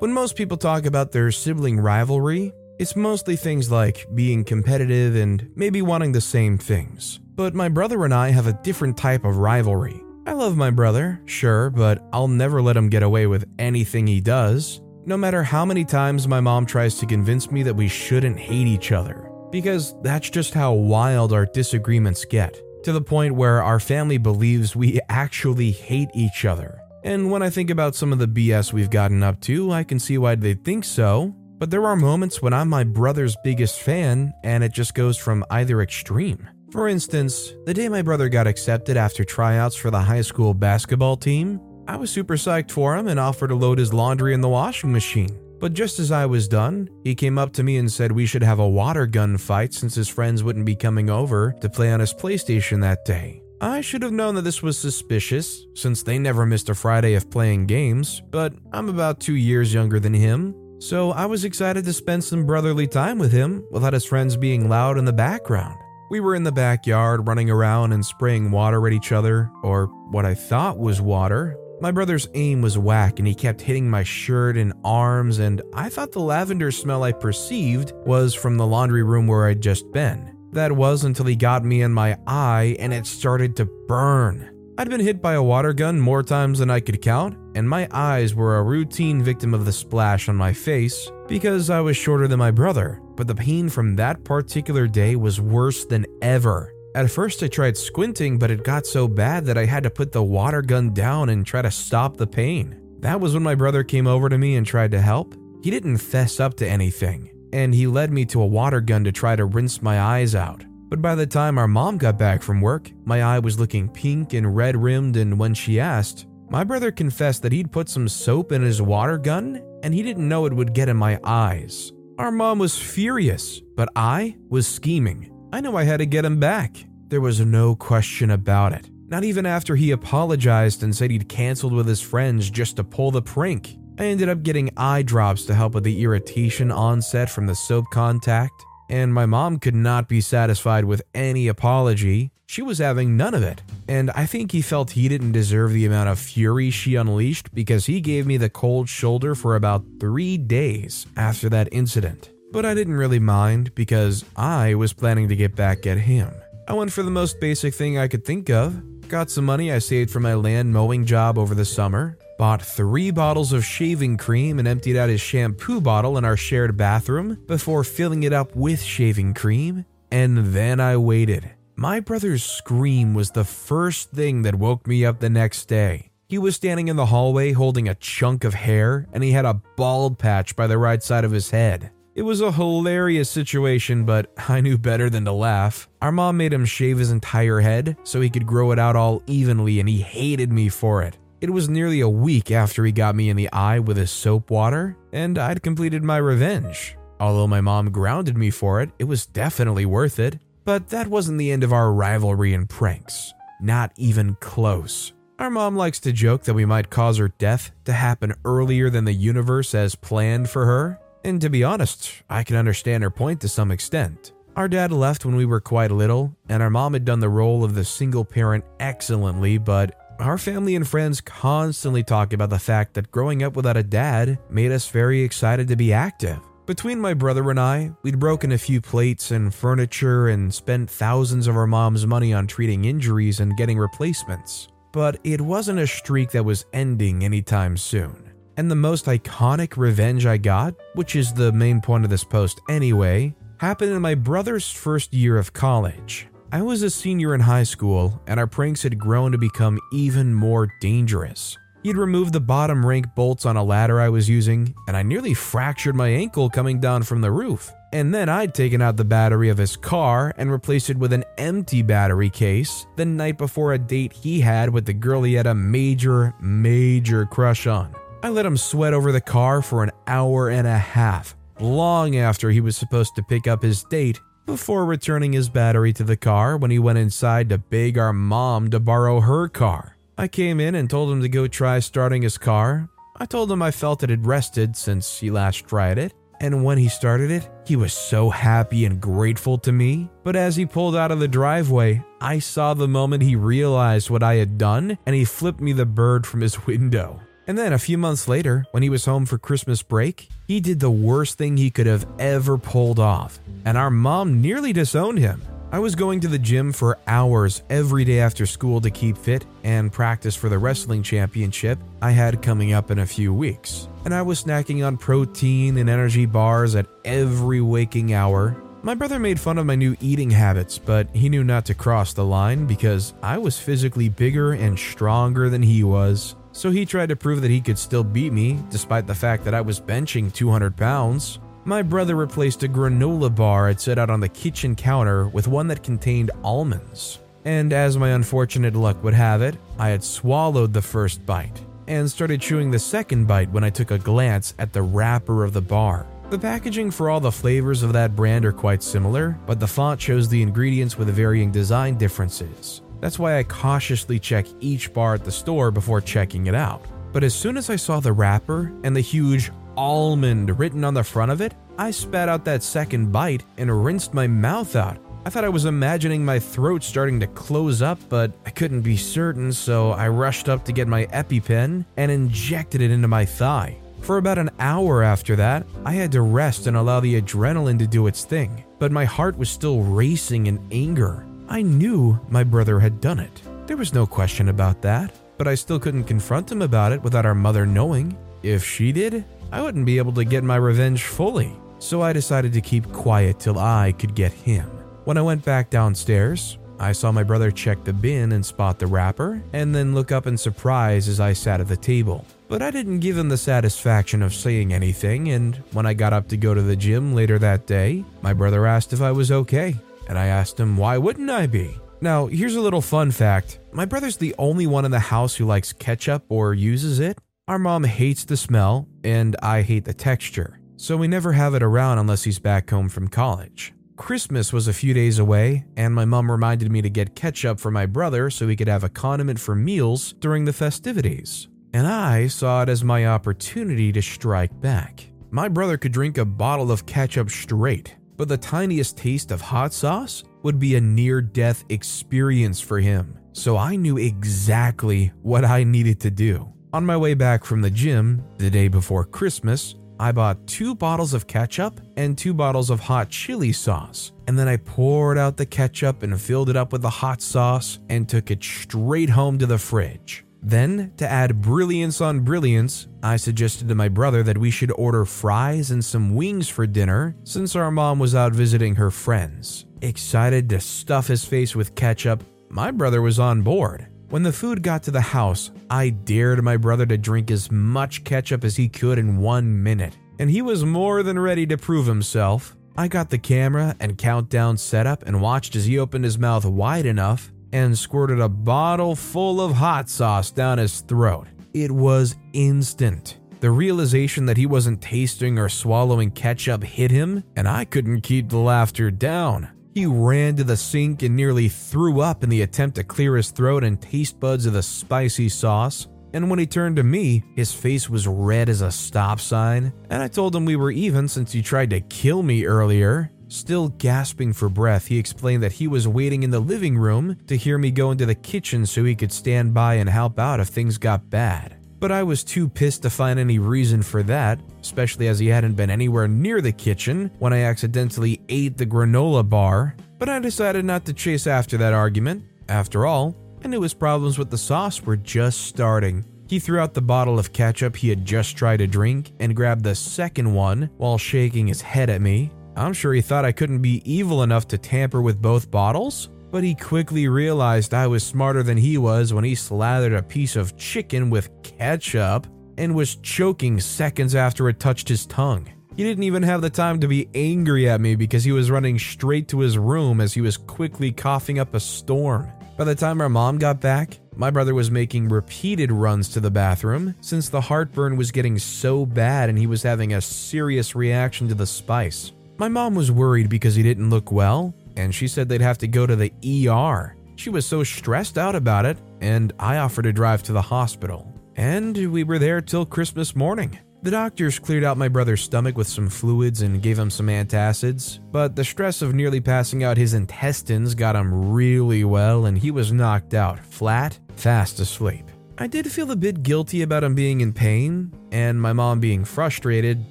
When 0.00 0.12
most 0.12 0.36
people 0.36 0.56
talk 0.56 0.86
about 0.86 1.12
their 1.12 1.30
sibling 1.30 1.78
rivalry, 1.78 2.52
it's 2.78 2.96
mostly 2.96 3.36
things 3.36 3.70
like 3.70 4.06
being 4.14 4.44
competitive 4.44 5.14
and 5.14 5.48
maybe 5.54 5.82
wanting 5.82 6.12
the 6.12 6.20
same 6.20 6.58
things. 6.58 7.20
But 7.36 7.54
my 7.54 7.68
brother 7.68 8.04
and 8.04 8.12
I 8.12 8.30
have 8.30 8.48
a 8.48 8.58
different 8.62 8.96
type 8.96 9.24
of 9.24 9.36
rivalry. 9.38 10.02
I 10.26 10.32
love 10.32 10.56
my 10.56 10.70
brother, 10.70 11.20
sure, 11.26 11.70
but 11.70 12.02
I'll 12.12 12.28
never 12.28 12.60
let 12.60 12.76
him 12.76 12.88
get 12.88 13.02
away 13.04 13.26
with 13.28 13.48
anything 13.58 14.06
he 14.06 14.20
does, 14.20 14.80
no 15.06 15.16
matter 15.16 15.44
how 15.44 15.64
many 15.64 15.84
times 15.84 16.26
my 16.26 16.40
mom 16.40 16.66
tries 16.66 16.96
to 16.98 17.06
convince 17.06 17.50
me 17.50 17.62
that 17.62 17.76
we 17.76 17.88
shouldn't 17.88 18.38
hate 18.38 18.66
each 18.66 18.90
other. 18.90 19.30
because 19.54 19.94
that's 20.02 20.30
just 20.30 20.52
how 20.52 20.72
wild 20.72 21.32
our 21.32 21.46
disagreements 21.46 22.24
get, 22.24 22.60
to 22.82 22.90
the 22.90 23.00
point 23.00 23.36
where 23.36 23.62
our 23.62 23.78
family 23.78 24.18
believes 24.18 24.74
we 24.74 24.98
actually 25.08 25.70
hate 25.70 26.08
each 26.12 26.44
other. 26.44 26.80
And 27.04 27.30
when 27.30 27.42
I 27.42 27.50
think 27.50 27.68
about 27.68 27.94
some 27.94 28.14
of 28.14 28.18
the 28.18 28.26
BS 28.26 28.72
we've 28.72 28.88
gotten 28.88 29.22
up 29.22 29.38
to, 29.42 29.70
I 29.70 29.84
can 29.84 30.00
see 30.00 30.16
why 30.16 30.36
they 30.36 30.54
think 30.54 30.84
so, 30.84 31.34
but 31.58 31.70
there 31.70 31.86
are 31.86 31.96
moments 31.96 32.40
when 32.40 32.54
I'm 32.54 32.70
my 32.70 32.82
brother's 32.82 33.36
biggest 33.44 33.82
fan 33.82 34.32
and 34.42 34.64
it 34.64 34.72
just 34.72 34.94
goes 34.94 35.18
from 35.18 35.44
either 35.50 35.82
extreme. 35.82 36.48
For 36.72 36.88
instance, 36.88 37.52
the 37.66 37.74
day 37.74 37.90
my 37.90 38.00
brother 38.00 38.30
got 38.30 38.46
accepted 38.46 38.96
after 38.96 39.22
tryouts 39.22 39.76
for 39.76 39.90
the 39.90 40.00
high 40.00 40.22
school 40.22 40.54
basketball 40.54 41.18
team, 41.18 41.60
I 41.86 41.96
was 41.96 42.10
super 42.10 42.36
psyched 42.36 42.70
for 42.70 42.96
him 42.96 43.06
and 43.06 43.20
offered 43.20 43.48
to 43.48 43.54
load 43.54 43.76
his 43.76 43.92
laundry 43.92 44.32
in 44.32 44.40
the 44.40 44.48
washing 44.48 44.90
machine. 44.90 45.38
But 45.60 45.74
just 45.74 45.98
as 45.98 46.10
I 46.10 46.24
was 46.24 46.48
done, 46.48 46.88
he 47.04 47.14
came 47.14 47.36
up 47.36 47.52
to 47.54 47.62
me 47.62 47.76
and 47.76 47.92
said 47.92 48.12
we 48.12 48.26
should 48.26 48.42
have 48.42 48.58
a 48.58 48.68
water 48.68 49.06
gun 49.06 49.36
fight 49.36 49.74
since 49.74 49.94
his 49.94 50.08
friends 50.08 50.42
wouldn't 50.42 50.66
be 50.66 50.74
coming 50.74 51.10
over 51.10 51.54
to 51.60 51.68
play 51.68 51.92
on 51.92 52.00
his 52.00 52.14
PlayStation 52.14 52.80
that 52.80 53.04
day. 53.04 53.43
I 53.60 53.80
should 53.80 54.02
have 54.02 54.12
known 54.12 54.34
that 54.34 54.42
this 54.42 54.62
was 54.62 54.76
suspicious, 54.76 55.66
since 55.74 56.02
they 56.02 56.18
never 56.18 56.44
missed 56.44 56.68
a 56.68 56.74
Friday 56.74 57.14
of 57.14 57.30
playing 57.30 57.66
games, 57.66 58.20
but 58.30 58.52
I'm 58.72 58.88
about 58.88 59.20
two 59.20 59.36
years 59.36 59.72
younger 59.72 60.00
than 60.00 60.12
him, 60.12 60.54
so 60.80 61.12
I 61.12 61.26
was 61.26 61.44
excited 61.44 61.84
to 61.84 61.92
spend 61.92 62.24
some 62.24 62.46
brotherly 62.46 62.86
time 62.86 63.18
with 63.18 63.32
him 63.32 63.64
without 63.70 63.92
his 63.92 64.04
friends 64.04 64.36
being 64.36 64.68
loud 64.68 64.98
in 64.98 65.04
the 65.04 65.12
background. 65.12 65.76
We 66.10 66.20
were 66.20 66.34
in 66.34 66.42
the 66.42 66.52
backyard 66.52 67.26
running 67.26 67.48
around 67.48 67.92
and 67.92 68.04
spraying 68.04 68.50
water 68.50 68.86
at 68.86 68.92
each 68.92 69.12
other, 69.12 69.50
or 69.62 69.86
what 70.10 70.26
I 70.26 70.34
thought 70.34 70.78
was 70.78 71.00
water. 71.00 71.56
My 71.80 71.90
brother's 71.90 72.28
aim 72.34 72.60
was 72.60 72.78
whack 72.78 73.18
and 73.18 73.26
he 73.26 73.34
kept 73.34 73.60
hitting 73.60 73.88
my 73.88 74.02
shirt 74.02 74.56
and 74.56 74.72
arms, 74.84 75.38
and 75.38 75.62
I 75.72 75.88
thought 75.88 76.12
the 76.12 76.20
lavender 76.20 76.70
smell 76.70 77.02
I 77.02 77.12
perceived 77.12 77.92
was 78.04 78.34
from 78.34 78.56
the 78.56 78.66
laundry 78.66 79.02
room 79.02 79.26
where 79.26 79.46
I'd 79.46 79.60
just 79.60 79.90
been. 79.92 80.33
That 80.54 80.70
was 80.70 81.02
until 81.02 81.26
he 81.26 81.34
got 81.34 81.64
me 81.64 81.82
in 81.82 81.92
my 81.92 82.16
eye 82.28 82.76
and 82.78 82.94
it 82.94 83.06
started 83.06 83.56
to 83.56 83.64
burn. 83.64 84.50
I'd 84.78 84.88
been 84.88 85.00
hit 85.00 85.20
by 85.20 85.34
a 85.34 85.42
water 85.42 85.72
gun 85.72 85.98
more 85.98 86.22
times 86.22 86.60
than 86.60 86.70
I 86.70 86.78
could 86.78 87.02
count, 87.02 87.36
and 87.56 87.68
my 87.68 87.88
eyes 87.90 88.36
were 88.36 88.56
a 88.56 88.62
routine 88.62 89.20
victim 89.20 89.52
of 89.52 89.64
the 89.64 89.72
splash 89.72 90.28
on 90.28 90.36
my 90.36 90.52
face 90.52 91.10
because 91.26 91.70
I 91.70 91.80
was 91.80 91.96
shorter 91.96 92.28
than 92.28 92.38
my 92.38 92.52
brother. 92.52 93.00
But 93.16 93.26
the 93.26 93.34
pain 93.34 93.68
from 93.68 93.96
that 93.96 94.22
particular 94.22 94.86
day 94.86 95.16
was 95.16 95.40
worse 95.40 95.84
than 95.84 96.06
ever. 96.22 96.72
At 96.94 97.10
first, 97.10 97.42
I 97.42 97.48
tried 97.48 97.76
squinting, 97.76 98.38
but 98.38 98.52
it 98.52 98.62
got 98.62 98.86
so 98.86 99.08
bad 99.08 99.44
that 99.46 99.58
I 99.58 99.64
had 99.64 99.82
to 99.82 99.90
put 99.90 100.12
the 100.12 100.22
water 100.22 100.62
gun 100.62 100.94
down 100.94 101.30
and 101.30 101.44
try 101.44 101.62
to 101.62 101.70
stop 101.72 102.16
the 102.16 102.28
pain. 102.28 102.80
That 103.00 103.20
was 103.20 103.34
when 103.34 103.42
my 103.42 103.56
brother 103.56 103.82
came 103.82 104.06
over 104.06 104.28
to 104.28 104.38
me 104.38 104.54
and 104.54 104.64
tried 104.64 104.92
to 104.92 105.00
help. 105.00 105.34
He 105.64 105.70
didn't 105.72 105.98
fess 105.98 106.38
up 106.38 106.54
to 106.58 106.68
anything 106.68 107.33
and 107.54 107.72
he 107.72 107.86
led 107.86 108.10
me 108.10 108.24
to 108.26 108.42
a 108.42 108.46
water 108.46 108.80
gun 108.80 109.04
to 109.04 109.12
try 109.12 109.36
to 109.36 109.44
rinse 109.44 109.80
my 109.80 110.00
eyes 110.00 110.34
out. 110.34 110.64
But 110.88 111.00
by 111.00 111.14
the 111.14 111.26
time 111.26 111.56
our 111.56 111.68
mom 111.68 111.98
got 111.98 112.18
back 112.18 112.42
from 112.42 112.60
work, 112.60 112.90
my 113.04 113.22
eye 113.22 113.38
was 113.38 113.60
looking 113.60 113.88
pink 113.88 114.32
and 114.32 114.56
red 114.56 114.76
rimmed, 114.76 115.16
and 115.16 115.38
when 115.38 115.54
she 115.54 115.78
asked, 115.78 116.26
my 116.50 116.64
brother 116.64 116.90
confessed 116.90 117.42
that 117.42 117.52
he'd 117.52 117.72
put 117.72 117.88
some 117.88 118.08
soap 118.08 118.50
in 118.50 118.60
his 118.60 118.82
water 118.82 119.18
gun 119.18 119.62
and 119.82 119.94
he 119.94 120.02
didn't 120.02 120.28
know 120.28 120.46
it 120.46 120.52
would 120.52 120.74
get 120.74 120.88
in 120.88 120.96
my 120.96 121.18
eyes. 121.24 121.92
Our 122.18 122.32
mom 122.32 122.58
was 122.58 122.78
furious, 122.78 123.60
but 123.76 123.88
I 123.94 124.36
was 124.48 124.66
scheming. 124.66 125.32
I 125.52 125.60
knew 125.60 125.76
I 125.76 125.84
had 125.84 125.98
to 125.98 126.06
get 126.06 126.24
him 126.24 126.40
back. 126.40 126.76
There 127.08 127.20
was 127.20 127.40
no 127.40 127.76
question 127.76 128.30
about 128.30 128.72
it. 128.72 128.90
Not 129.06 129.24
even 129.24 129.46
after 129.46 129.76
he 129.76 129.92
apologized 129.92 130.82
and 130.82 130.94
said 130.94 131.10
he'd 131.10 131.28
canceled 131.28 131.72
with 131.72 131.86
his 131.86 132.00
friends 132.00 132.50
just 132.50 132.76
to 132.76 132.84
pull 132.84 133.10
the 133.10 133.22
prank. 133.22 133.76
I 133.96 134.06
ended 134.06 134.28
up 134.28 134.42
getting 134.42 134.70
eye 134.76 135.02
drops 135.02 135.44
to 135.44 135.54
help 135.54 135.74
with 135.74 135.84
the 135.84 136.02
irritation 136.02 136.72
onset 136.72 137.30
from 137.30 137.46
the 137.46 137.54
soap 137.54 137.86
contact, 137.92 138.64
and 138.90 139.14
my 139.14 139.24
mom 139.24 139.60
could 139.60 139.74
not 139.74 140.08
be 140.08 140.20
satisfied 140.20 140.84
with 140.84 141.02
any 141.14 141.46
apology. 141.46 142.32
She 142.46 142.60
was 142.60 142.78
having 142.78 143.16
none 143.16 143.34
of 143.34 143.44
it, 143.44 143.62
and 143.88 144.10
I 144.10 144.26
think 144.26 144.50
he 144.50 144.62
felt 144.62 144.90
he 144.90 145.08
didn't 145.08 145.30
deserve 145.30 145.72
the 145.72 145.86
amount 145.86 146.08
of 146.08 146.18
fury 146.18 146.70
she 146.70 146.96
unleashed 146.96 147.54
because 147.54 147.86
he 147.86 148.00
gave 148.00 148.26
me 148.26 148.36
the 148.36 148.50
cold 148.50 148.88
shoulder 148.88 149.36
for 149.36 149.54
about 149.54 149.84
three 150.00 150.38
days 150.38 151.06
after 151.16 151.48
that 151.50 151.68
incident. 151.70 152.30
But 152.50 152.66
I 152.66 152.74
didn't 152.74 152.94
really 152.94 153.20
mind 153.20 153.76
because 153.76 154.24
I 154.36 154.74
was 154.74 154.92
planning 154.92 155.28
to 155.28 155.36
get 155.36 155.54
back 155.54 155.86
at 155.86 155.98
him. 155.98 156.32
I 156.66 156.72
went 156.72 156.92
for 156.92 157.04
the 157.04 157.10
most 157.12 157.38
basic 157.40 157.74
thing 157.74 157.96
I 157.96 158.08
could 158.08 158.24
think 158.24 158.50
of, 158.50 159.08
got 159.08 159.30
some 159.30 159.44
money 159.44 159.70
I 159.70 159.78
saved 159.78 160.10
from 160.10 160.24
my 160.24 160.34
land 160.34 160.72
mowing 160.72 161.04
job 161.04 161.38
over 161.38 161.54
the 161.54 161.64
summer, 161.64 162.18
bought 162.36 162.62
three 162.62 163.10
bottles 163.10 163.52
of 163.52 163.64
shaving 163.64 164.16
cream 164.16 164.58
and 164.58 164.68
emptied 164.68 164.96
out 164.96 165.08
his 165.08 165.20
shampoo 165.20 165.80
bottle 165.80 166.18
in 166.18 166.24
our 166.24 166.36
shared 166.36 166.76
bathroom 166.76 167.42
before 167.46 167.84
filling 167.84 168.22
it 168.22 168.32
up 168.32 168.54
with 168.54 168.82
shaving 168.82 169.34
cream, 169.34 169.84
and 170.10 170.38
then 170.54 170.80
I 170.80 170.96
waited. 170.96 171.50
My 171.76 172.00
brother's 172.00 172.44
scream 172.44 173.14
was 173.14 173.30
the 173.30 173.44
first 173.44 174.12
thing 174.12 174.42
that 174.42 174.54
woke 174.54 174.86
me 174.86 175.04
up 175.04 175.20
the 175.20 175.30
next 175.30 175.66
day. 175.66 176.10
He 176.28 176.38
was 176.38 176.56
standing 176.56 176.88
in 176.88 176.96
the 176.96 177.06
hallway 177.06 177.52
holding 177.52 177.88
a 177.88 177.94
chunk 177.94 178.44
of 178.44 178.54
hair, 178.54 179.06
and 179.12 179.22
he 179.22 179.32
had 179.32 179.44
a 179.44 179.60
bald 179.76 180.18
patch 180.18 180.56
by 180.56 180.66
the 180.66 180.78
right 180.78 181.02
side 181.02 181.24
of 181.24 181.32
his 181.32 181.50
head. 181.50 181.90
It 182.14 182.22
was 182.22 182.40
a 182.40 182.52
hilarious 182.52 183.28
situation, 183.28 184.04
but 184.04 184.32
I 184.48 184.60
knew 184.60 184.78
better 184.78 185.10
than 185.10 185.24
to 185.24 185.32
laugh. 185.32 185.88
Our 186.00 186.12
mom 186.12 186.36
made 186.36 186.52
him 186.52 186.64
shave 186.64 186.98
his 186.98 187.10
entire 187.10 187.60
head 187.60 187.96
so 188.04 188.20
he 188.20 188.30
could 188.30 188.46
grow 188.46 188.70
it 188.70 188.78
out 188.78 188.94
all 188.94 189.22
evenly, 189.26 189.80
and 189.80 189.88
he 189.88 190.00
hated 190.00 190.52
me 190.52 190.68
for 190.68 191.02
it. 191.02 191.18
It 191.44 191.52
was 191.52 191.68
nearly 191.68 192.00
a 192.00 192.08
week 192.08 192.50
after 192.50 192.86
he 192.86 192.90
got 192.90 193.14
me 193.14 193.28
in 193.28 193.36
the 193.36 193.52
eye 193.52 193.78
with 193.78 193.98
his 193.98 194.10
soap 194.10 194.50
water, 194.50 194.96
and 195.12 195.36
I'd 195.36 195.62
completed 195.62 196.02
my 196.02 196.16
revenge. 196.16 196.96
Although 197.20 197.46
my 197.46 197.60
mom 197.60 197.90
grounded 197.90 198.34
me 198.34 198.48
for 198.48 198.80
it, 198.80 198.88
it 198.98 199.04
was 199.04 199.26
definitely 199.26 199.84
worth 199.84 200.18
it. 200.18 200.38
But 200.64 200.88
that 200.88 201.08
wasn't 201.08 201.36
the 201.36 201.52
end 201.52 201.62
of 201.62 201.70
our 201.70 201.92
rivalry 201.92 202.54
and 202.54 202.66
pranks. 202.66 203.34
Not 203.60 203.92
even 203.98 204.38
close. 204.40 205.12
Our 205.38 205.50
mom 205.50 205.76
likes 205.76 206.00
to 206.00 206.12
joke 206.12 206.44
that 206.44 206.54
we 206.54 206.64
might 206.64 206.88
cause 206.88 207.18
her 207.18 207.28
death 207.28 207.72
to 207.84 207.92
happen 207.92 208.32
earlier 208.46 208.88
than 208.88 209.04
the 209.04 209.12
universe 209.12 209.72
has 209.72 209.94
planned 209.94 210.48
for 210.48 210.64
her. 210.64 210.98
And 211.24 211.42
to 211.42 211.50
be 211.50 211.62
honest, 211.62 212.22
I 212.30 212.42
can 212.42 212.56
understand 212.56 213.02
her 213.02 213.10
point 213.10 213.42
to 213.42 213.50
some 213.50 213.70
extent. 213.70 214.32
Our 214.56 214.68
dad 214.68 214.92
left 214.92 215.26
when 215.26 215.36
we 215.36 215.44
were 215.44 215.60
quite 215.60 215.90
little, 215.90 216.34
and 216.48 216.62
our 216.62 216.70
mom 216.70 216.94
had 216.94 217.04
done 217.04 217.18
the 217.20 217.28
role 217.28 217.64
of 217.64 217.74
the 217.74 217.84
single 217.84 218.24
parent 218.24 218.64
excellently, 218.80 219.58
but 219.58 220.03
our 220.20 220.38
family 220.38 220.76
and 220.76 220.86
friends 220.86 221.20
constantly 221.20 222.02
talk 222.02 222.32
about 222.32 222.50
the 222.50 222.58
fact 222.58 222.94
that 222.94 223.10
growing 223.10 223.42
up 223.42 223.56
without 223.56 223.76
a 223.76 223.82
dad 223.82 224.38
made 224.48 224.72
us 224.72 224.88
very 224.88 225.22
excited 225.22 225.68
to 225.68 225.76
be 225.76 225.92
active. 225.92 226.38
Between 226.66 226.98
my 226.98 227.12
brother 227.12 227.50
and 227.50 227.60
I, 227.60 227.90
we'd 228.02 228.18
broken 228.18 228.52
a 228.52 228.58
few 228.58 228.80
plates 228.80 229.32
and 229.32 229.54
furniture 229.54 230.28
and 230.28 230.54
spent 230.54 230.88
thousands 230.88 231.46
of 231.46 231.56
our 231.56 231.66
mom's 231.66 232.06
money 232.06 232.32
on 232.32 232.46
treating 232.46 232.86
injuries 232.86 233.40
and 233.40 233.56
getting 233.56 233.76
replacements. 233.76 234.68
But 234.92 235.18
it 235.24 235.40
wasn't 235.40 235.80
a 235.80 235.86
streak 235.86 236.30
that 236.30 236.44
was 236.44 236.64
ending 236.72 237.24
anytime 237.24 237.76
soon. 237.76 238.32
And 238.56 238.70
the 238.70 238.76
most 238.76 239.06
iconic 239.06 239.76
revenge 239.76 240.24
I 240.24 240.38
got, 240.38 240.74
which 240.94 241.16
is 241.16 241.34
the 241.34 241.52
main 241.52 241.80
point 241.80 242.04
of 242.04 242.10
this 242.10 242.24
post 242.24 242.60
anyway, 242.70 243.34
happened 243.58 243.92
in 243.92 244.00
my 244.00 244.14
brother's 244.14 244.70
first 244.70 245.12
year 245.12 245.36
of 245.36 245.52
college. 245.52 246.28
I 246.54 246.62
was 246.62 246.82
a 246.82 246.88
senior 246.88 247.34
in 247.34 247.40
high 247.40 247.64
school, 247.64 248.22
and 248.28 248.38
our 248.38 248.46
pranks 248.46 248.84
had 248.84 248.96
grown 248.96 249.32
to 249.32 249.38
become 249.38 249.80
even 249.92 250.32
more 250.32 250.68
dangerous. 250.80 251.58
He'd 251.82 251.96
removed 251.96 252.32
the 252.32 252.38
bottom 252.38 252.86
rank 252.86 253.06
bolts 253.16 253.44
on 253.44 253.56
a 253.56 253.64
ladder 253.64 254.00
I 254.00 254.08
was 254.08 254.28
using, 254.28 254.72
and 254.86 254.96
I 254.96 255.02
nearly 255.02 255.34
fractured 255.34 255.96
my 255.96 256.06
ankle 256.06 256.48
coming 256.48 256.78
down 256.78 257.02
from 257.02 257.22
the 257.22 257.32
roof. 257.32 257.72
And 257.92 258.14
then 258.14 258.28
I'd 258.28 258.54
taken 258.54 258.80
out 258.80 258.96
the 258.96 259.04
battery 259.04 259.48
of 259.48 259.58
his 259.58 259.74
car 259.74 260.32
and 260.36 260.48
replaced 260.48 260.90
it 260.90 260.96
with 260.96 261.12
an 261.12 261.24
empty 261.38 261.82
battery 261.82 262.30
case 262.30 262.86
the 262.94 263.04
night 263.04 263.36
before 263.36 263.72
a 263.72 263.78
date 263.78 264.12
he 264.12 264.40
had 264.40 264.70
with 264.70 264.86
the 264.86 264.94
girl 264.94 265.24
he 265.24 265.34
had 265.34 265.48
a 265.48 265.56
major, 265.56 266.34
major 266.40 267.26
crush 267.26 267.66
on. 267.66 267.96
I 268.22 268.28
let 268.28 268.46
him 268.46 268.56
sweat 268.56 268.94
over 268.94 269.10
the 269.10 269.20
car 269.20 269.60
for 269.60 269.82
an 269.82 269.90
hour 270.06 270.50
and 270.50 270.68
a 270.68 270.78
half, 270.78 271.34
long 271.58 272.14
after 272.14 272.50
he 272.50 272.60
was 272.60 272.76
supposed 272.76 273.16
to 273.16 273.24
pick 273.24 273.48
up 273.48 273.60
his 273.60 273.82
date 273.82 274.20
before 274.46 274.84
returning 274.84 275.32
his 275.32 275.48
battery 275.48 275.92
to 275.94 276.04
the 276.04 276.16
car 276.16 276.56
when 276.56 276.70
he 276.70 276.78
went 276.78 276.98
inside 276.98 277.48
to 277.48 277.58
beg 277.58 277.98
our 277.98 278.12
mom 278.12 278.70
to 278.70 278.80
borrow 278.80 279.20
her 279.20 279.48
car. 279.48 279.96
I 280.16 280.28
came 280.28 280.60
in 280.60 280.74
and 280.74 280.88
told 280.88 281.10
him 281.10 281.22
to 281.22 281.28
go 281.28 281.46
try 281.48 281.78
starting 281.80 282.22
his 282.22 282.38
car. 282.38 282.88
I 283.16 283.26
told 283.26 283.50
him 283.50 283.62
I 283.62 283.70
felt 283.70 284.02
it 284.02 284.10
had 284.10 284.26
rested 284.26 284.76
since 284.76 285.18
he 285.18 285.30
last 285.30 285.66
tried 285.66 285.98
it, 285.98 286.12
and 286.40 286.64
when 286.64 286.78
he 286.78 286.88
started 286.88 287.30
it, 287.30 287.48
he 287.66 287.76
was 287.76 287.92
so 287.92 288.30
happy 288.30 288.84
and 288.84 289.00
grateful 289.00 289.58
to 289.58 289.72
me. 289.72 290.10
But 290.22 290.36
as 290.36 290.56
he 290.56 290.66
pulled 290.66 290.96
out 290.96 291.10
of 291.10 291.20
the 291.20 291.28
driveway, 291.28 292.04
I 292.20 292.38
saw 292.38 292.74
the 292.74 292.88
moment 292.88 293.22
he 293.22 293.36
realized 293.36 294.10
what 294.10 294.22
I 294.22 294.34
had 294.34 294.58
done 294.58 294.98
and 295.06 295.14
he 295.14 295.24
flipped 295.24 295.60
me 295.60 295.72
the 295.72 295.86
bird 295.86 296.26
from 296.26 296.40
his 296.40 296.66
window. 296.66 297.20
And 297.46 297.58
then 297.58 297.72
a 297.72 297.78
few 297.78 297.98
months 297.98 298.26
later, 298.26 298.64
when 298.70 298.82
he 298.82 298.88
was 298.88 299.04
home 299.04 299.26
for 299.26 299.36
Christmas 299.36 299.82
break, 299.82 300.28
he 300.48 300.60
did 300.60 300.80
the 300.80 300.90
worst 300.90 301.36
thing 301.36 301.56
he 301.56 301.70
could 301.70 301.86
have 301.86 302.06
ever 302.18 302.56
pulled 302.56 302.98
off, 302.98 303.38
and 303.64 303.76
our 303.76 303.90
mom 303.90 304.40
nearly 304.40 304.72
disowned 304.72 305.18
him. 305.18 305.42
I 305.70 305.78
was 305.80 305.96
going 305.96 306.20
to 306.20 306.28
the 306.28 306.38
gym 306.38 306.72
for 306.72 306.98
hours 307.06 307.64
every 307.68 308.04
day 308.04 308.20
after 308.20 308.46
school 308.46 308.80
to 308.80 308.90
keep 308.90 309.18
fit 309.18 309.44
and 309.64 309.92
practice 309.92 310.36
for 310.36 310.48
the 310.48 310.58
wrestling 310.58 311.02
championship 311.02 311.80
I 312.00 312.12
had 312.12 312.42
coming 312.42 312.72
up 312.72 312.92
in 312.92 313.00
a 313.00 313.06
few 313.06 313.34
weeks. 313.34 313.88
And 314.04 314.14
I 314.14 314.22
was 314.22 314.44
snacking 314.44 314.86
on 314.86 314.96
protein 314.96 315.76
and 315.78 315.90
energy 315.90 316.26
bars 316.26 316.76
at 316.76 316.86
every 317.04 317.60
waking 317.60 318.14
hour. 318.14 318.56
My 318.82 318.94
brother 318.94 319.18
made 319.18 319.40
fun 319.40 319.58
of 319.58 319.66
my 319.66 319.74
new 319.74 319.96
eating 320.00 320.30
habits, 320.30 320.78
but 320.78 321.08
he 321.12 321.28
knew 321.28 321.42
not 321.42 321.64
to 321.66 321.74
cross 321.74 322.12
the 322.12 322.24
line 322.24 322.66
because 322.66 323.12
I 323.22 323.38
was 323.38 323.58
physically 323.58 324.08
bigger 324.08 324.52
and 324.52 324.78
stronger 324.78 325.50
than 325.50 325.62
he 325.62 325.82
was. 325.82 326.36
So 326.54 326.70
he 326.70 326.86
tried 326.86 327.08
to 327.08 327.16
prove 327.16 327.42
that 327.42 327.50
he 327.50 327.60
could 327.60 327.78
still 327.78 328.04
beat 328.04 328.32
me, 328.32 328.60
despite 328.70 329.08
the 329.08 329.14
fact 329.14 329.44
that 329.44 329.54
I 329.54 329.60
was 329.60 329.80
benching 329.80 330.32
200 330.32 330.76
pounds. 330.76 331.40
My 331.64 331.82
brother 331.82 332.14
replaced 332.14 332.62
a 332.62 332.68
granola 332.68 333.34
bar 333.34 333.68
I'd 333.68 333.80
set 333.80 333.98
out 333.98 334.08
on 334.08 334.20
the 334.20 334.28
kitchen 334.28 334.76
counter 334.76 335.26
with 335.26 335.48
one 335.48 335.66
that 335.66 335.82
contained 335.82 336.30
almonds. 336.44 337.18
And 337.44 337.72
as 337.72 337.98
my 337.98 338.10
unfortunate 338.10 338.76
luck 338.76 339.02
would 339.02 339.14
have 339.14 339.42
it, 339.42 339.56
I 339.80 339.88
had 339.88 340.04
swallowed 340.04 340.72
the 340.72 340.80
first 340.80 341.26
bite 341.26 341.60
and 341.88 342.08
started 342.08 342.40
chewing 342.40 342.70
the 342.70 342.78
second 342.78 343.26
bite 343.26 343.50
when 343.50 343.64
I 343.64 343.70
took 343.70 343.90
a 343.90 343.98
glance 343.98 344.54
at 344.60 344.72
the 344.72 344.82
wrapper 344.82 345.42
of 345.42 345.54
the 345.54 345.60
bar. 345.60 346.06
The 346.30 346.38
packaging 346.38 346.92
for 346.92 347.10
all 347.10 347.20
the 347.20 347.32
flavors 347.32 347.82
of 347.82 347.92
that 347.94 348.14
brand 348.14 348.44
are 348.44 348.52
quite 348.52 348.82
similar, 348.82 349.36
but 349.44 349.58
the 349.58 349.66
font 349.66 350.00
shows 350.00 350.28
the 350.28 350.40
ingredients 350.40 350.96
with 350.96 351.08
varying 351.08 351.50
design 351.50 351.98
differences. 351.98 352.80
That's 353.04 353.18
why 353.18 353.38
I 353.38 353.42
cautiously 353.42 354.18
check 354.18 354.46
each 354.60 354.94
bar 354.94 355.12
at 355.12 355.24
the 355.24 355.30
store 355.30 355.70
before 355.70 356.00
checking 356.00 356.46
it 356.46 356.54
out. 356.54 356.80
But 357.12 357.22
as 357.22 357.34
soon 357.34 357.58
as 357.58 357.68
I 357.68 357.76
saw 357.76 358.00
the 358.00 358.14
wrapper 358.14 358.72
and 358.82 358.96
the 358.96 359.02
huge 359.02 359.52
almond 359.76 360.58
written 360.58 360.84
on 360.84 360.94
the 360.94 361.04
front 361.04 361.30
of 361.30 361.42
it, 361.42 361.52
I 361.76 361.90
spat 361.90 362.30
out 362.30 362.46
that 362.46 362.62
second 362.62 363.12
bite 363.12 363.42
and 363.58 363.84
rinsed 363.84 364.14
my 364.14 364.26
mouth 364.26 364.74
out. 364.74 364.96
I 365.26 365.28
thought 365.28 365.44
I 365.44 365.50
was 365.50 365.66
imagining 365.66 366.24
my 366.24 366.38
throat 366.38 366.82
starting 366.82 367.20
to 367.20 367.26
close 367.26 367.82
up, 367.82 367.98
but 368.08 368.32
I 368.46 368.50
couldn't 368.50 368.80
be 368.80 368.96
certain, 368.96 369.52
so 369.52 369.90
I 369.90 370.08
rushed 370.08 370.48
up 370.48 370.64
to 370.64 370.72
get 370.72 370.88
my 370.88 371.04
EpiPen 371.04 371.84
and 371.98 372.10
injected 372.10 372.80
it 372.80 372.90
into 372.90 373.06
my 373.06 373.26
thigh. 373.26 373.76
For 374.00 374.16
about 374.16 374.38
an 374.38 374.48
hour 374.58 375.02
after 375.02 375.36
that, 375.36 375.66
I 375.84 375.92
had 375.92 376.10
to 376.12 376.22
rest 376.22 376.66
and 376.66 376.74
allow 376.74 377.00
the 377.00 377.20
adrenaline 377.20 377.78
to 377.80 377.86
do 377.86 378.06
its 378.06 378.24
thing, 378.24 378.64
but 378.78 378.92
my 378.92 379.04
heart 379.04 379.36
was 379.36 379.50
still 379.50 379.82
racing 379.82 380.46
in 380.46 380.58
anger. 380.72 381.26
I 381.48 381.62
knew 381.62 382.18
my 382.28 382.42
brother 382.42 382.80
had 382.80 383.00
done 383.00 383.20
it. 383.20 383.42
There 383.66 383.76
was 383.76 383.92
no 383.92 384.06
question 384.06 384.48
about 384.48 384.82
that, 384.82 385.14
but 385.36 385.46
I 385.46 385.54
still 385.54 385.78
couldn't 385.78 386.04
confront 386.04 386.50
him 386.50 386.62
about 386.62 386.92
it 386.92 387.02
without 387.02 387.26
our 387.26 387.34
mother 387.34 387.66
knowing. 387.66 388.16
If 388.42 388.64
she 388.64 388.92
did, 388.92 389.24
I 389.52 389.62
wouldn't 389.62 389.86
be 389.86 389.98
able 389.98 390.12
to 390.14 390.24
get 390.24 390.42
my 390.42 390.56
revenge 390.56 391.04
fully, 391.04 391.52
so 391.78 392.02
I 392.02 392.12
decided 392.12 392.52
to 392.54 392.60
keep 392.60 392.90
quiet 392.92 393.38
till 393.38 393.58
I 393.58 393.92
could 393.92 394.14
get 394.14 394.32
him. 394.32 394.66
When 395.04 395.18
I 395.18 395.22
went 395.22 395.44
back 395.44 395.70
downstairs, 395.70 396.58
I 396.78 396.92
saw 396.92 397.12
my 397.12 397.22
brother 397.22 397.50
check 397.50 397.84
the 397.84 397.92
bin 397.92 398.32
and 398.32 398.44
spot 398.44 398.78
the 398.78 398.86
wrapper, 398.86 399.42
and 399.52 399.74
then 399.74 399.94
look 399.94 400.12
up 400.12 400.26
in 400.26 400.36
surprise 400.36 401.08
as 401.08 401.20
I 401.20 401.34
sat 401.34 401.60
at 401.60 401.68
the 401.68 401.76
table. 401.76 402.26
But 402.48 402.62
I 402.62 402.70
didn't 402.70 403.00
give 403.00 403.16
him 403.16 403.28
the 403.28 403.36
satisfaction 403.38 404.22
of 404.22 404.34
saying 404.34 404.72
anything, 404.72 405.28
and 405.30 405.56
when 405.72 405.86
I 405.86 405.94
got 405.94 406.12
up 406.12 406.28
to 406.28 406.36
go 406.36 406.52
to 406.52 406.62
the 406.62 406.76
gym 406.76 407.14
later 407.14 407.38
that 407.38 407.66
day, 407.66 408.04
my 408.22 408.32
brother 408.32 408.66
asked 408.66 408.92
if 408.92 409.02
I 409.02 409.12
was 409.12 409.30
okay, 409.30 409.76
and 410.08 410.18
I 410.18 410.26
asked 410.26 410.58
him 410.58 410.76
why 410.76 410.98
wouldn't 410.98 411.30
I 411.30 411.46
be? 411.46 411.78
Now, 412.00 412.26
here's 412.26 412.56
a 412.56 412.60
little 412.60 412.82
fun 412.82 413.10
fact. 413.10 413.60
My 413.72 413.84
brother's 413.84 414.16
the 414.16 414.34
only 414.38 414.66
one 414.66 414.84
in 414.84 414.90
the 414.90 414.98
house 414.98 415.34
who 415.36 415.46
likes 415.46 415.72
ketchup 415.72 416.24
or 416.28 416.52
uses 416.54 416.98
it, 417.00 417.18
our 417.46 417.58
mom 417.58 417.84
hates 417.84 418.24
the 418.24 418.38
smell, 418.38 418.88
and 419.04 419.36
I 419.42 419.60
hate 419.60 419.84
the 419.84 419.92
texture, 419.92 420.60
so 420.76 420.96
we 420.96 421.08
never 421.08 421.32
have 421.32 421.54
it 421.54 421.62
around 421.62 421.98
unless 421.98 422.24
he's 422.24 422.38
back 422.38 422.70
home 422.70 422.88
from 422.88 423.08
college. 423.08 423.74
Christmas 423.96 424.50
was 424.50 424.66
a 424.66 424.72
few 424.72 424.94
days 424.94 425.18
away, 425.18 425.66
and 425.76 425.94
my 425.94 426.06
mom 426.06 426.30
reminded 426.30 426.72
me 426.72 426.80
to 426.80 426.88
get 426.88 427.14
ketchup 427.14 427.60
for 427.60 427.70
my 427.70 427.84
brother 427.84 428.30
so 428.30 428.48
he 428.48 428.56
could 428.56 428.66
have 428.66 428.82
a 428.82 428.88
condiment 428.88 429.38
for 429.38 429.54
meals 429.54 430.14
during 430.20 430.46
the 430.46 430.54
festivities. 430.54 431.48
And 431.74 431.86
I 431.86 432.28
saw 432.28 432.62
it 432.62 432.70
as 432.70 432.82
my 432.82 433.06
opportunity 433.06 433.92
to 433.92 434.00
strike 434.00 434.58
back. 434.60 435.06
My 435.30 435.48
brother 435.48 435.76
could 435.76 435.92
drink 435.92 436.16
a 436.16 436.24
bottle 436.24 436.72
of 436.72 436.86
ketchup 436.86 437.28
straight, 437.28 437.94
but 438.16 438.28
the 438.28 438.36
tiniest 438.36 438.96
taste 438.96 439.30
of 439.30 439.40
hot 439.40 439.72
sauce 439.72 440.24
would 440.42 440.58
be 440.58 440.76
a 440.76 440.80
near 440.80 441.20
death 441.20 441.64
experience 441.68 442.60
for 442.60 442.78
him. 442.78 443.18
So 443.32 443.56
I 443.56 443.76
knew 443.76 443.98
exactly 443.98 445.12
what 445.22 445.44
I 445.44 445.64
needed 445.64 446.00
to 446.00 446.10
do. 446.10 446.52
On 446.72 446.84
my 446.84 446.96
way 446.96 447.14
back 447.14 447.44
from 447.44 447.60
the 447.60 447.70
gym, 447.70 448.24
the 448.38 448.50
day 448.50 448.68
before 448.68 449.04
Christmas, 449.04 449.74
I 449.98 450.10
bought 450.10 450.46
two 450.46 450.74
bottles 450.74 451.14
of 451.14 451.26
ketchup 451.26 451.80
and 451.96 452.18
two 452.18 452.34
bottles 452.34 452.68
of 452.68 452.80
hot 452.80 453.10
chili 453.10 453.52
sauce. 453.52 454.12
And 454.26 454.38
then 454.38 454.48
I 454.48 454.56
poured 454.56 455.16
out 455.16 455.36
the 455.36 455.46
ketchup 455.46 456.02
and 456.02 456.20
filled 456.20 456.50
it 456.50 456.56
up 456.56 456.72
with 456.72 456.82
the 456.82 456.90
hot 456.90 457.22
sauce 457.22 457.78
and 457.88 458.08
took 458.08 458.30
it 458.30 458.42
straight 458.42 459.10
home 459.10 459.38
to 459.38 459.46
the 459.46 459.58
fridge. 459.58 460.24
Then, 460.46 460.92
to 460.98 461.10
add 461.10 461.40
brilliance 461.40 462.02
on 462.02 462.20
brilliance, 462.20 462.86
I 463.02 463.16
suggested 463.16 463.66
to 463.68 463.74
my 463.74 463.88
brother 463.88 464.22
that 464.24 464.36
we 464.36 464.50
should 464.50 464.70
order 464.72 465.06
fries 465.06 465.70
and 465.70 465.82
some 465.82 466.14
wings 466.14 466.50
for 466.50 466.66
dinner 466.66 467.16
since 467.24 467.56
our 467.56 467.70
mom 467.70 467.98
was 467.98 468.14
out 468.14 468.34
visiting 468.34 468.74
her 468.74 468.90
friends. 468.90 469.64
Excited 469.80 470.50
to 470.50 470.60
stuff 470.60 471.06
his 471.06 471.24
face 471.24 471.56
with 471.56 471.74
ketchup, 471.74 472.22
my 472.50 472.70
brother 472.70 473.00
was 473.00 473.18
on 473.18 473.40
board. 473.40 473.88
When 474.10 474.22
the 474.22 474.32
food 474.32 474.62
got 474.62 474.82
to 474.82 474.90
the 474.90 475.00
house, 475.00 475.50
I 475.70 475.88
dared 475.88 476.44
my 476.44 476.58
brother 476.58 476.84
to 476.86 476.98
drink 476.98 477.30
as 477.30 477.50
much 477.50 478.04
ketchup 478.04 478.44
as 478.44 478.54
he 478.54 478.68
could 478.68 478.98
in 478.98 479.16
one 479.16 479.62
minute, 479.62 479.96
and 480.18 480.30
he 480.30 480.42
was 480.42 480.62
more 480.62 481.02
than 481.02 481.18
ready 481.18 481.46
to 481.46 481.56
prove 481.56 481.86
himself. 481.86 482.54
I 482.76 482.88
got 482.88 483.08
the 483.08 483.18
camera 483.18 483.74
and 483.80 483.96
countdown 483.96 484.58
set 484.58 484.86
up 484.86 485.04
and 485.04 485.22
watched 485.22 485.56
as 485.56 485.64
he 485.64 485.78
opened 485.78 486.04
his 486.04 486.18
mouth 486.18 486.44
wide 486.44 486.84
enough 486.84 487.32
and 487.54 487.78
squirted 487.78 488.20
a 488.20 488.28
bottle 488.28 488.96
full 488.96 489.40
of 489.40 489.52
hot 489.52 489.88
sauce 489.88 490.32
down 490.32 490.58
his 490.58 490.80
throat. 490.80 491.28
It 491.54 491.70
was 491.70 492.16
instant. 492.32 493.20
The 493.38 493.50
realization 493.52 494.26
that 494.26 494.36
he 494.36 494.44
wasn't 494.44 494.82
tasting 494.82 495.38
or 495.38 495.48
swallowing 495.48 496.10
ketchup 496.10 496.64
hit 496.64 496.90
him, 496.90 497.22
and 497.36 497.48
I 497.48 497.64
couldn't 497.64 498.00
keep 498.00 498.28
the 498.28 498.38
laughter 498.38 498.90
down. 498.90 499.48
He 499.72 499.86
ran 499.86 500.34
to 500.36 500.44
the 500.44 500.56
sink 500.56 501.02
and 501.02 501.14
nearly 501.14 501.48
threw 501.48 502.00
up 502.00 502.24
in 502.24 502.28
the 502.28 502.42
attempt 502.42 502.74
to 502.76 502.84
clear 502.84 503.16
his 503.16 503.30
throat 503.30 503.62
and 503.62 503.80
taste 503.80 504.18
buds 504.18 504.46
of 504.46 504.52
the 504.52 504.62
spicy 504.62 505.28
sauce. 505.28 505.86
And 506.12 506.30
when 506.30 506.40
he 506.40 506.46
turned 506.46 506.76
to 506.76 506.82
me, 506.82 507.22
his 507.36 507.52
face 507.52 507.88
was 507.88 508.08
red 508.08 508.48
as 508.48 508.62
a 508.62 508.70
stop 508.72 509.20
sign, 509.20 509.72
and 509.90 510.02
I 510.02 510.08
told 510.08 510.34
him 510.34 510.44
we 510.44 510.56
were 510.56 510.70
even 510.72 511.06
since 511.06 511.30
he 511.30 511.42
tried 511.42 511.70
to 511.70 511.80
kill 511.80 512.22
me 512.24 512.46
earlier. 512.46 513.12
Still 513.34 513.70
gasping 513.70 514.32
for 514.32 514.48
breath, 514.48 514.86
he 514.86 514.96
explained 514.96 515.42
that 515.42 515.54
he 515.54 515.66
was 515.66 515.88
waiting 515.88 516.22
in 516.22 516.30
the 516.30 516.38
living 516.38 516.78
room 516.78 517.16
to 517.26 517.36
hear 517.36 517.58
me 517.58 517.72
go 517.72 517.90
into 517.90 518.06
the 518.06 518.14
kitchen 518.14 518.64
so 518.64 518.84
he 518.84 518.94
could 518.94 519.10
stand 519.10 519.52
by 519.52 519.74
and 519.74 519.90
help 519.90 520.20
out 520.20 520.38
if 520.38 520.46
things 520.46 520.78
got 520.78 521.10
bad. 521.10 521.56
But 521.80 521.90
I 521.90 522.04
was 522.04 522.22
too 522.22 522.48
pissed 522.48 522.82
to 522.82 522.90
find 522.90 523.18
any 523.18 523.40
reason 523.40 523.82
for 523.82 524.04
that, 524.04 524.38
especially 524.60 525.08
as 525.08 525.18
he 525.18 525.26
hadn't 525.26 525.56
been 525.56 525.68
anywhere 525.68 526.06
near 526.06 526.40
the 526.40 526.52
kitchen 526.52 527.10
when 527.18 527.32
I 527.32 527.40
accidentally 527.40 528.20
ate 528.28 528.56
the 528.56 528.66
granola 528.66 529.28
bar. 529.28 529.74
But 529.98 530.08
I 530.08 530.20
decided 530.20 530.64
not 530.64 530.84
to 530.84 530.92
chase 530.92 531.26
after 531.26 531.56
that 531.56 531.74
argument. 531.74 532.22
After 532.48 532.86
all, 532.86 533.16
I 533.44 533.48
knew 533.48 533.62
his 533.62 533.74
problems 533.74 534.16
with 534.16 534.30
the 534.30 534.38
sauce 534.38 534.80
were 534.80 534.96
just 534.96 535.40
starting. 535.40 536.04
He 536.28 536.38
threw 536.38 536.60
out 536.60 536.72
the 536.72 536.82
bottle 536.82 537.18
of 537.18 537.32
ketchup 537.32 537.74
he 537.74 537.88
had 537.88 538.04
just 538.04 538.36
tried 538.36 538.58
to 538.58 538.68
drink 538.68 539.10
and 539.18 539.34
grabbed 539.34 539.64
the 539.64 539.74
second 539.74 540.32
one 540.32 540.70
while 540.76 540.98
shaking 540.98 541.48
his 541.48 541.62
head 541.62 541.90
at 541.90 542.00
me. 542.00 542.30
I'm 542.56 542.72
sure 542.72 542.92
he 542.92 543.00
thought 543.00 543.24
I 543.24 543.32
couldn't 543.32 543.62
be 543.62 543.82
evil 543.84 544.22
enough 544.22 544.46
to 544.48 544.58
tamper 544.58 545.02
with 545.02 545.20
both 545.20 545.50
bottles, 545.50 546.08
but 546.30 546.44
he 546.44 546.54
quickly 546.54 547.08
realized 547.08 547.74
I 547.74 547.86
was 547.86 548.04
smarter 548.04 548.42
than 548.42 548.56
he 548.56 548.78
was 548.78 549.12
when 549.12 549.24
he 549.24 549.34
slathered 549.34 549.92
a 549.92 550.02
piece 550.02 550.36
of 550.36 550.56
chicken 550.56 551.10
with 551.10 551.30
ketchup 551.42 552.26
and 552.56 552.74
was 552.74 552.96
choking 552.96 553.60
seconds 553.60 554.14
after 554.14 554.48
it 554.48 554.60
touched 554.60 554.88
his 554.88 555.06
tongue. 555.06 555.48
He 555.76 555.82
didn't 555.82 556.04
even 556.04 556.22
have 556.22 556.40
the 556.40 556.50
time 556.50 556.78
to 556.80 556.88
be 556.88 557.08
angry 557.14 557.68
at 557.68 557.80
me 557.80 557.96
because 557.96 558.22
he 558.22 558.30
was 558.30 558.50
running 558.50 558.78
straight 558.78 559.26
to 559.28 559.40
his 559.40 559.58
room 559.58 560.00
as 560.00 560.14
he 560.14 560.20
was 560.20 560.36
quickly 560.36 560.92
coughing 560.92 561.40
up 561.40 561.54
a 561.54 561.60
storm. 561.60 562.28
By 562.56 562.62
the 562.62 562.76
time 562.76 563.00
our 563.00 563.08
mom 563.08 563.38
got 563.38 563.60
back, 563.60 563.98
my 564.14 564.30
brother 564.30 564.54
was 564.54 564.70
making 564.70 565.08
repeated 565.08 565.72
runs 565.72 566.08
to 566.10 566.20
the 566.20 566.30
bathroom 566.30 566.94
since 567.00 567.28
the 567.28 567.40
heartburn 567.40 567.96
was 567.96 568.12
getting 568.12 568.38
so 568.38 568.86
bad 568.86 569.28
and 569.28 569.36
he 569.36 569.48
was 569.48 569.64
having 569.64 569.94
a 569.94 570.00
serious 570.00 570.76
reaction 570.76 571.26
to 571.26 571.34
the 571.34 571.46
spice. 571.46 572.12
My 572.36 572.48
mom 572.48 572.74
was 572.74 572.90
worried 572.90 573.28
because 573.28 573.54
he 573.54 573.62
didn't 573.62 573.90
look 573.90 574.10
well 574.10 574.54
and 574.76 574.94
she 574.94 575.06
said 575.08 575.28
they'd 575.28 575.40
have 575.40 575.58
to 575.58 575.68
go 575.68 575.86
to 575.86 575.96
the 575.96 576.12
ER. 576.48 576.96
She 577.16 577.30
was 577.30 577.46
so 577.46 577.62
stressed 577.62 578.18
out 578.18 578.34
about 578.34 578.66
it, 578.66 578.76
and 579.00 579.32
I 579.38 579.58
offered 579.58 579.82
to 579.82 579.92
drive 579.92 580.22
to 580.24 580.32
the 580.32 580.42
hospital. 580.42 581.12
And 581.36 581.76
we 581.92 582.04
were 582.04 582.18
there 582.18 582.40
till 582.40 582.66
Christmas 582.66 583.14
morning. 583.14 583.58
The 583.82 583.90
doctors 583.90 584.38
cleared 584.38 584.64
out 584.64 584.78
my 584.78 584.88
brother's 584.88 585.20
stomach 585.20 585.56
with 585.56 585.68
some 585.68 585.88
fluids 585.88 586.42
and 586.42 586.62
gave 586.62 586.78
him 586.78 586.90
some 586.90 587.06
antacids, 587.08 588.00
but 588.10 588.34
the 588.34 588.44
stress 588.44 588.82
of 588.82 588.94
nearly 588.94 589.20
passing 589.20 589.62
out 589.62 589.76
his 589.76 589.94
intestines 589.94 590.74
got 590.74 590.96
him 590.96 591.32
really 591.32 591.84
well, 591.84 592.26
and 592.26 592.38
he 592.38 592.50
was 592.50 592.72
knocked 592.72 593.14
out, 593.14 593.38
flat, 593.44 593.98
fast 594.16 594.58
asleep. 594.58 595.04
I 595.36 595.48
did 595.48 595.70
feel 595.70 595.90
a 595.90 595.96
bit 595.96 596.22
guilty 596.22 596.62
about 596.62 596.84
him 596.84 596.94
being 596.94 597.20
in 597.20 597.32
pain 597.32 597.92
and 598.10 598.40
my 598.40 598.52
mom 598.52 598.80
being 598.80 599.04
frustrated, 599.04 599.90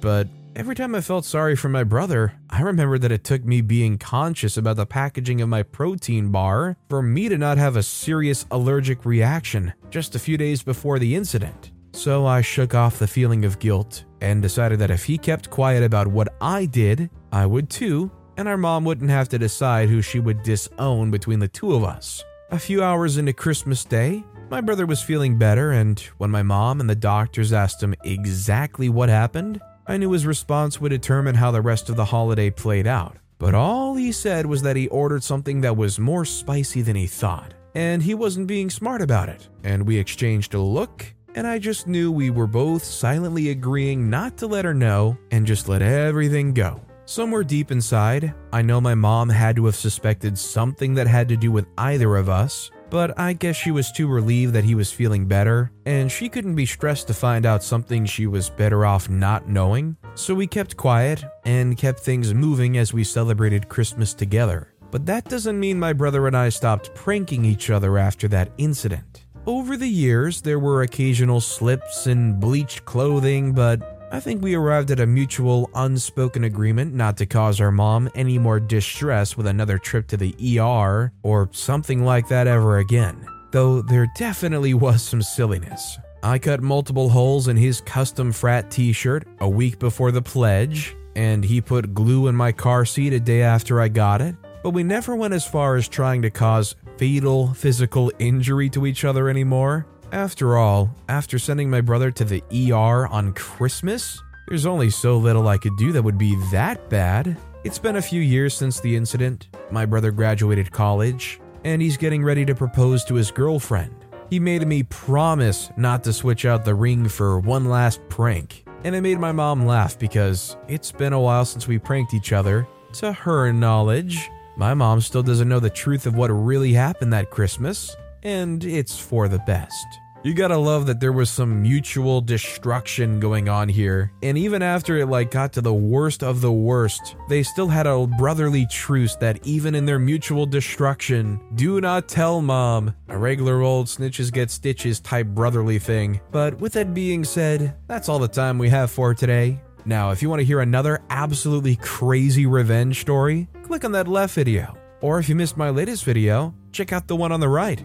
but 0.00 0.26
Every 0.56 0.76
time 0.76 0.94
I 0.94 1.00
felt 1.00 1.24
sorry 1.24 1.56
for 1.56 1.68
my 1.68 1.82
brother, 1.82 2.34
I 2.48 2.62
remembered 2.62 3.02
that 3.02 3.10
it 3.10 3.24
took 3.24 3.44
me 3.44 3.60
being 3.60 3.98
conscious 3.98 4.56
about 4.56 4.76
the 4.76 4.86
packaging 4.86 5.40
of 5.40 5.48
my 5.48 5.64
protein 5.64 6.30
bar 6.30 6.76
for 6.88 7.02
me 7.02 7.28
to 7.28 7.36
not 7.36 7.58
have 7.58 7.74
a 7.74 7.82
serious 7.82 8.46
allergic 8.52 9.04
reaction 9.04 9.72
just 9.90 10.14
a 10.14 10.20
few 10.20 10.38
days 10.38 10.62
before 10.62 11.00
the 11.00 11.16
incident. 11.16 11.72
So 11.92 12.24
I 12.24 12.40
shook 12.40 12.72
off 12.72 13.00
the 13.00 13.08
feeling 13.08 13.44
of 13.44 13.58
guilt 13.58 14.04
and 14.20 14.40
decided 14.40 14.78
that 14.78 14.92
if 14.92 15.04
he 15.04 15.18
kept 15.18 15.50
quiet 15.50 15.82
about 15.82 16.06
what 16.06 16.28
I 16.40 16.66
did, 16.66 17.10
I 17.32 17.46
would 17.46 17.68
too, 17.68 18.12
and 18.36 18.46
our 18.46 18.56
mom 18.56 18.84
wouldn't 18.84 19.10
have 19.10 19.28
to 19.30 19.38
decide 19.40 19.88
who 19.88 20.02
she 20.02 20.20
would 20.20 20.44
disown 20.44 21.10
between 21.10 21.40
the 21.40 21.48
two 21.48 21.74
of 21.74 21.82
us. 21.82 22.22
A 22.52 22.60
few 22.60 22.80
hours 22.80 23.16
into 23.18 23.32
Christmas 23.32 23.84
Day, 23.84 24.22
my 24.50 24.60
brother 24.60 24.86
was 24.86 25.02
feeling 25.02 25.36
better, 25.36 25.72
and 25.72 25.98
when 26.18 26.30
my 26.30 26.44
mom 26.44 26.78
and 26.78 26.88
the 26.88 26.94
doctors 26.94 27.52
asked 27.52 27.82
him 27.82 27.96
exactly 28.04 28.88
what 28.88 29.08
happened, 29.08 29.60
I 29.86 29.98
knew 29.98 30.12
his 30.12 30.24
response 30.26 30.80
would 30.80 30.88
determine 30.88 31.34
how 31.34 31.50
the 31.50 31.60
rest 31.60 31.90
of 31.90 31.96
the 31.96 32.06
holiday 32.06 32.50
played 32.50 32.86
out. 32.86 33.18
But 33.38 33.54
all 33.54 33.94
he 33.94 34.12
said 34.12 34.46
was 34.46 34.62
that 34.62 34.76
he 34.76 34.88
ordered 34.88 35.22
something 35.22 35.60
that 35.60 35.76
was 35.76 35.98
more 35.98 36.24
spicy 36.24 36.80
than 36.80 36.96
he 36.96 37.06
thought, 37.06 37.52
and 37.74 38.02
he 38.02 38.14
wasn't 38.14 38.46
being 38.46 38.70
smart 38.70 39.02
about 39.02 39.28
it. 39.28 39.48
And 39.62 39.86
we 39.86 39.98
exchanged 39.98 40.54
a 40.54 40.60
look, 40.60 41.04
and 41.34 41.46
I 41.46 41.58
just 41.58 41.86
knew 41.86 42.10
we 42.10 42.30
were 42.30 42.46
both 42.46 42.82
silently 42.82 43.50
agreeing 43.50 44.08
not 44.08 44.38
to 44.38 44.46
let 44.46 44.64
her 44.64 44.72
know 44.72 45.18
and 45.30 45.46
just 45.46 45.68
let 45.68 45.82
everything 45.82 46.54
go. 46.54 46.80
Somewhere 47.06 47.44
deep 47.44 47.70
inside, 47.70 48.32
I 48.50 48.62
know 48.62 48.80
my 48.80 48.94
mom 48.94 49.28
had 49.28 49.56
to 49.56 49.66
have 49.66 49.76
suspected 49.76 50.38
something 50.38 50.94
that 50.94 51.06
had 51.06 51.28
to 51.28 51.36
do 51.36 51.52
with 51.52 51.66
either 51.76 52.16
of 52.16 52.30
us, 52.30 52.70
but 52.90 53.18
I 53.18 53.32
guess 53.32 53.56
she 53.56 53.70
was 53.70 53.90
too 53.92 54.06
relieved 54.06 54.52
that 54.52 54.64
he 54.64 54.74
was 54.74 54.92
feeling 54.92 55.26
better, 55.26 55.70
and 55.86 56.10
she 56.10 56.28
couldn't 56.28 56.54
be 56.54 56.66
stressed 56.66 57.06
to 57.08 57.14
find 57.14 57.46
out 57.46 57.62
something 57.62 58.04
she 58.04 58.26
was 58.26 58.50
better 58.50 58.84
off 58.84 59.08
not 59.08 59.48
knowing. 59.48 59.96
So 60.14 60.34
we 60.34 60.46
kept 60.46 60.76
quiet 60.76 61.24
and 61.44 61.76
kept 61.76 62.00
things 62.00 62.34
moving 62.34 62.78
as 62.78 62.92
we 62.92 63.04
celebrated 63.04 63.68
Christmas 63.68 64.14
together. 64.14 64.74
But 64.90 65.06
that 65.06 65.24
doesn't 65.24 65.58
mean 65.58 65.78
my 65.78 65.92
brother 65.92 66.26
and 66.26 66.36
I 66.36 66.50
stopped 66.50 66.94
pranking 66.94 67.44
each 67.44 67.68
other 67.70 67.98
after 67.98 68.28
that 68.28 68.52
incident. 68.58 69.24
Over 69.46 69.76
the 69.76 69.88
years, 69.88 70.40
there 70.40 70.58
were 70.58 70.82
occasional 70.82 71.40
slips 71.40 72.06
and 72.06 72.40
bleached 72.40 72.86
clothing, 72.86 73.52
but 73.52 73.93
I 74.14 74.20
think 74.20 74.44
we 74.44 74.54
arrived 74.54 74.92
at 74.92 75.00
a 75.00 75.08
mutual, 75.08 75.68
unspoken 75.74 76.44
agreement 76.44 76.94
not 76.94 77.16
to 77.16 77.26
cause 77.26 77.60
our 77.60 77.72
mom 77.72 78.08
any 78.14 78.38
more 78.38 78.60
distress 78.60 79.36
with 79.36 79.48
another 79.48 79.76
trip 79.76 80.06
to 80.06 80.16
the 80.16 80.32
ER 80.60 81.12
or 81.24 81.48
something 81.50 82.04
like 82.04 82.28
that 82.28 82.46
ever 82.46 82.78
again. 82.78 83.26
Though 83.50 83.82
there 83.82 84.06
definitely 84.16 84.72
was 84.72 85.02
some 85.02 85.20
silliness. 85.20 85.98
I 86.22 86.38
cut 86.38 86.62
multiple 86.62 87.08
holes 87.08 87.48
in 87.48 87.56
his 87.56 87.80
custom 87.80 88.30
frat 88.30 88.70
t 88.70 88.92
shirt 88.92 89.26
a 89.40 89.48
week 89.48 89.80
before 89.80 90.12
the 90.12 90.22
pledge, 90.22 90.94
and 91.16 91.44
he 91.44 91.60
put 91.60 91.92
glue 91.92 92.28
in 92.28 92.36
my 92.36 92.52
car 92.52 92.84
seat 92.84 93.12
a 93.14 93.18
day 93.18 93.42
after 93.42 93.80
I 93.80 93.88
got 93.88 94.22
it, 94.22 94.36
but 94.62 94.70
we 94.70 94.84
never 94.84 95.16
went 95.16 95.34
as 95.34 95.44
far 95.44 95.74
as 95.74 95.88
trying 95.88 96.22
to 96.22 96.30
cause 96.30 96.76
fatal 96.98 97.52
physical 97.54 98.12
injury 98.20 98.70
to 98.70 98.86
each 98.86 99.04
other 99.04 99.28
anymore. 99.28 99.88
After 100.14 100.56
all, 100.56 100.94
after 101.08 101.40
sending 101.40 101.68
my 101.68 101.80
brother 101.80 102.12
to 102.12 102.24
the 102.24 102.40
ER 102.72 103.08
on 103.08 103.32
Christmas, 103.32 104.22
there's 104.46 104.64
only 104.64 104.88
so 104.88 105.16
little 105.16 105.48
I 105.48 105.58
could 105.58 105.76
do 105.76 105.90
that 105.90 106.04
would 106.04 106.18
be 106.18 106.36
that 106.52 106.88
bad. 106.88 107.36
It's 107.64 107.80
been 107.80 107.96
a 107.96 108.00
few 108.02 108.20
years 108.20 108.54
since 108.54 108.78
the 108.78 108.94
incident. 108.94 109.48
My 109.72 109.84
brother 109.84 110.12
graduated 110.12 110.70
college, 110.70 111.40
and 111.64 111.82
he's 111.82 111.96
getting 111.96 112.22
ready 112.22 112.44
to 112.44 112.54
propose 112.54 113.04
to 113.06 113.14
his 113.14 113.32
girlfriend. 113.32 113.92
He 114.30 114.38
made 114.38 114.64
me 114.68 114.84
promise 114.84 115.72
not 115.76 116.04
to 116.04 116.12
switch 116.12 116.44
out 116.44 116.64
the 116.64 116.76
ring 116.76 117.08
for 117.08 117.40
one 117.40 117.64
last 117.64 118.00
prank, 118.08 118.64
and 118.84 118.94
it 118.94 119.00
made 119.00 119.18
my 119.18 119.32
mom 119.32 119.66
laugh 119.66 119.98
because 119.98 120.56
it's 120.68 120.92
been 120.92 121.12
a 121.12 121.20
while 121.20 121.44
since 121.44 121.66
we 121.66 121.76
pranked 121.76 122.14
each 122.14 122.32
other. 122.32 122.68
To 123.00 123.12
her 123.12 123.52
knowledge, 123.52 124.30
my 124.56 124.74
mom 124.74 125.00
still 125.00 125.24
doesn't 125.24 125.48
know 125.48 125.58
the 125.58 125.70
truth 125.70 126.06
of 126.06 126.14
what 126.14 126.28
really 126.28 126.72
happened 126.72 127.12
that 127.12 127.32
Christmas, 127.32 127.96
and 128.22 128.62
it's 128.62 128.96
for 128.96 129.26
the 129.26 129.40
best. 129.40 129.84
You 130.24 130.32
gotta 130.32 130.56
love 130.56 130.86
that 130.86 131.00
there 131.00 131.12
was 131.12 131.28
some 131.28 131.60
mutual 131.60 132.22
destruction 132.22 133.20
going 133.20 133.50
on 133.50 133.68
here. 133.68 134.10
And 134.22 134.38
even 134.38 134.62
after 134.62 134.96
it 134.96 135.04
like 135.04 135.30
got 135.30 135.52
to 135.52 135.60
the 135.60 135.74
worst 135.74 136.22
of 136.22 136.40
the 136.40 136.50
worst, 136.50 137.16
they 137.28 137.42
still 137.42 137.68
had 137.68 137.86
a 137.86 138.06
brotherly 138.06 138.66
truce 138.68 139.16
that 139.16 139.46
even 139.46 139.74
in 139.74 139.84
their 139.84 139.98
mutual 139.98 140.46
destruction, 140.46 141.38
do 141.56 141.78
not 141.78 142.08
tell 142.08 142.40
mom. 142.40 142.94
A 143.08 143.18
regular 143.18 143.60
old 143.60 143.86
snitches 143.86 144.32
get 144.32 144.50
stitches 144.50 144.98
type 144.98 145.26
brotherly 145.26 145.78
thing. 145.78 146.22
But 146.30 146.58
with 146.58 146.72
that 146.72 146.94
being 146.94 147.22
said, 147.22 147.76
that's 147.86 148.08
all 148.08 148.18
the 148.18 148.26
time 148.26 148.56
we 148.56 148.70
have 148.70 148.90
for 148.90 149.12
today. 149.12 149.60
Now, 149.84 150.10
if 150.10 150.22
you 150.22 150.30
want 150.30 150.40
to 150.40 150.46
hear 150.46 150.60
another 150.60 151.02
absolutely 151.10 151.76
crazy 151.76 152.46
revenge 152.46 152.98
story, 152.98 153.46
click 153.62 153.84
on 153.84 153.92
that 153.92 154.08
left 154.08 154.34
video. 154.34 154.74
Or 155.02 155.18
if 155.18 155.28
you 155.28 155.34
missed 155.34 155.58
my 155.58 155.68
latest 155.68 156.02
video, 156.02 156.54
check 156.72 156.94
out 156.94 157.08
the 157.08 157.16
one 157.16 157.30
on 157.30 157.40
the 157.40 157.48
right. 157.50 157.84